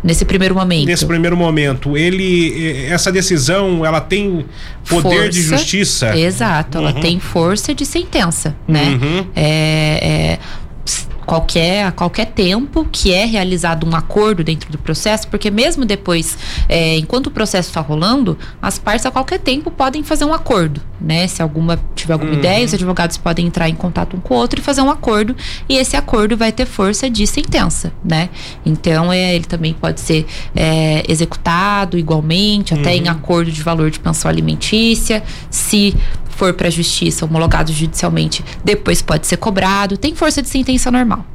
[0.03, 0.85] Nesse primeiro momento.
[0.87, 4.45] nesse primeiro momento, ele essa decisão ela tem
[4.87, 5.57] poder de Força.
[5.57, 6.17] justiça?
[6.17, 7.01] Exato, ela Uhum.
[7.01, 8.97] tem força de sentença, né?
[9.01, 9.25] Uhum.
[9.35, 10.39] É, é,
[11.23, 16.37] qualquer, a qualquer tempo que é realizado um acordo dentro do processo, porque mesmo depois,
[16.69, 20.81] é, enquanto o processo está rolando, as partes a qualquer tempo podem fazer um acordo,
[20.99, 21.27] né?
[21.27, 22.39] Se alguma tiver alguma Uhum.
[22.39, 25.35] ideia, os advogados podem entrar em contato um com o outro e fazer um acordo,
[25.67, 28.29] e esse acordo vai ter força de sentença, né?
[28.65, 33.99] Então, é, ele também pode ser é, executado igualmente, até em acordo de valor de
[33.99, 35.95] pensão alimentícia, se
[36.33, 41.25] for para a justiça, homologado judicialmente, depois pode ser cobrado, tem força de sentença normal.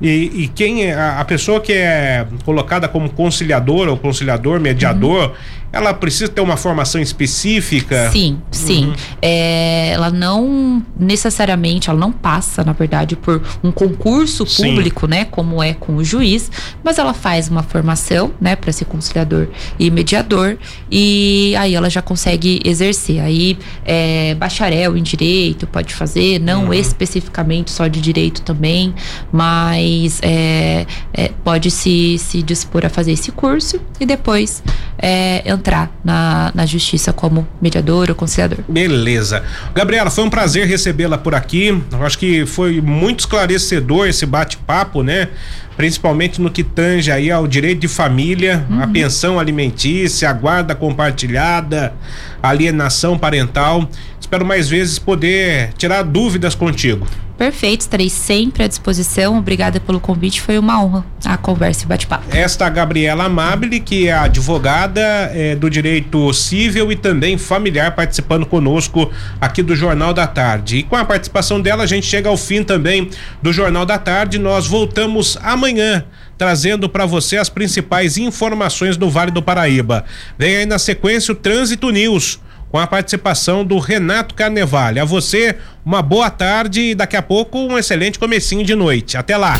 [0.00, 5.34] E, e quem é a, a pessoa que é colocada como conciliador ou conciliador, mediador,
[5.72, 8.10] ela precisa ter uma formação específica?
[8.10, 8.86] Sim, sim.
[8.86, 8.94] Uhum.
[9.22, 14.74] É, ela não necessariamente, ela não passa, na verdade, por um concurso Sim.
[14.74, 16.50] público, né, como é com o juiz,
[16.82, 19.46] mas ela faz uma formação, né, para ser conciliador
[19.78, 20.56] e mediador,
[20.90, 23.20] e aí ela já consegue exercer.
[23.20, 26.74] Aí, é, bacharel em direito pode fazer, não Uhum.
[26.74, 28.92] especificamente só de direito também,
[29.32, 29.89] mas
[30.22, 34.62] é, é, pode se, se dispor a fazer esse curso e depois
[34.98, 38.58] é, entrar na, na justiça como mediador ou conciliador.
[38.68, 39.42] Beleza.
[39.74, 41.80] Gabriela, foi um prazer recebê-la por aqui.
[41.90, 45.28] Eu acho que foi muito esclarecedor esse bate-papo, né?
[45.76, 51.94] Principalmente no que tange aí ao direito de família, a pensão alimentícia, a guarda compartilhada,
[52.42, 53.88] alienação parental.
[54.20, 57.06] Espero mais vezes poder tirar dúvidas contigo.
[57.40, 59.38] Perfeito, estarei sempre à disposição.
[59.38, 62.24] Obrigada pelo convite, foi uma honra a conversa e bate-papo.
[62.36, 65.00] Esta Gabriela Amabile, que é advogada
[65.32, 69.10] eh, do direito civil e também familiar, participando conosco
[69.40, 70.78] aqui do Jornal da Tarde.
[70.78, 73.08] E com a participação dela, a gente chega ao fim também
[73.42, 74.38] do Jornal da Tarde.
[74.38, 76.04] Nós voltamos amanhã.
[76.36, 80.06] Trazendo para você as principais informações do Vale do Paraíba.
[80.38, 82.40] Vem aí na sequência o Trânsito News,
[82.70, 85.00] com a participação do Renato Carnevale.
[85.00, 89.16] A você, uma boa tarde e daqui a pouco um excelente comecinho de noite.
[89.16, 89.58] Até lá!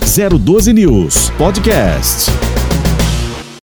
[0.00, 2.30] 012 News Podcast.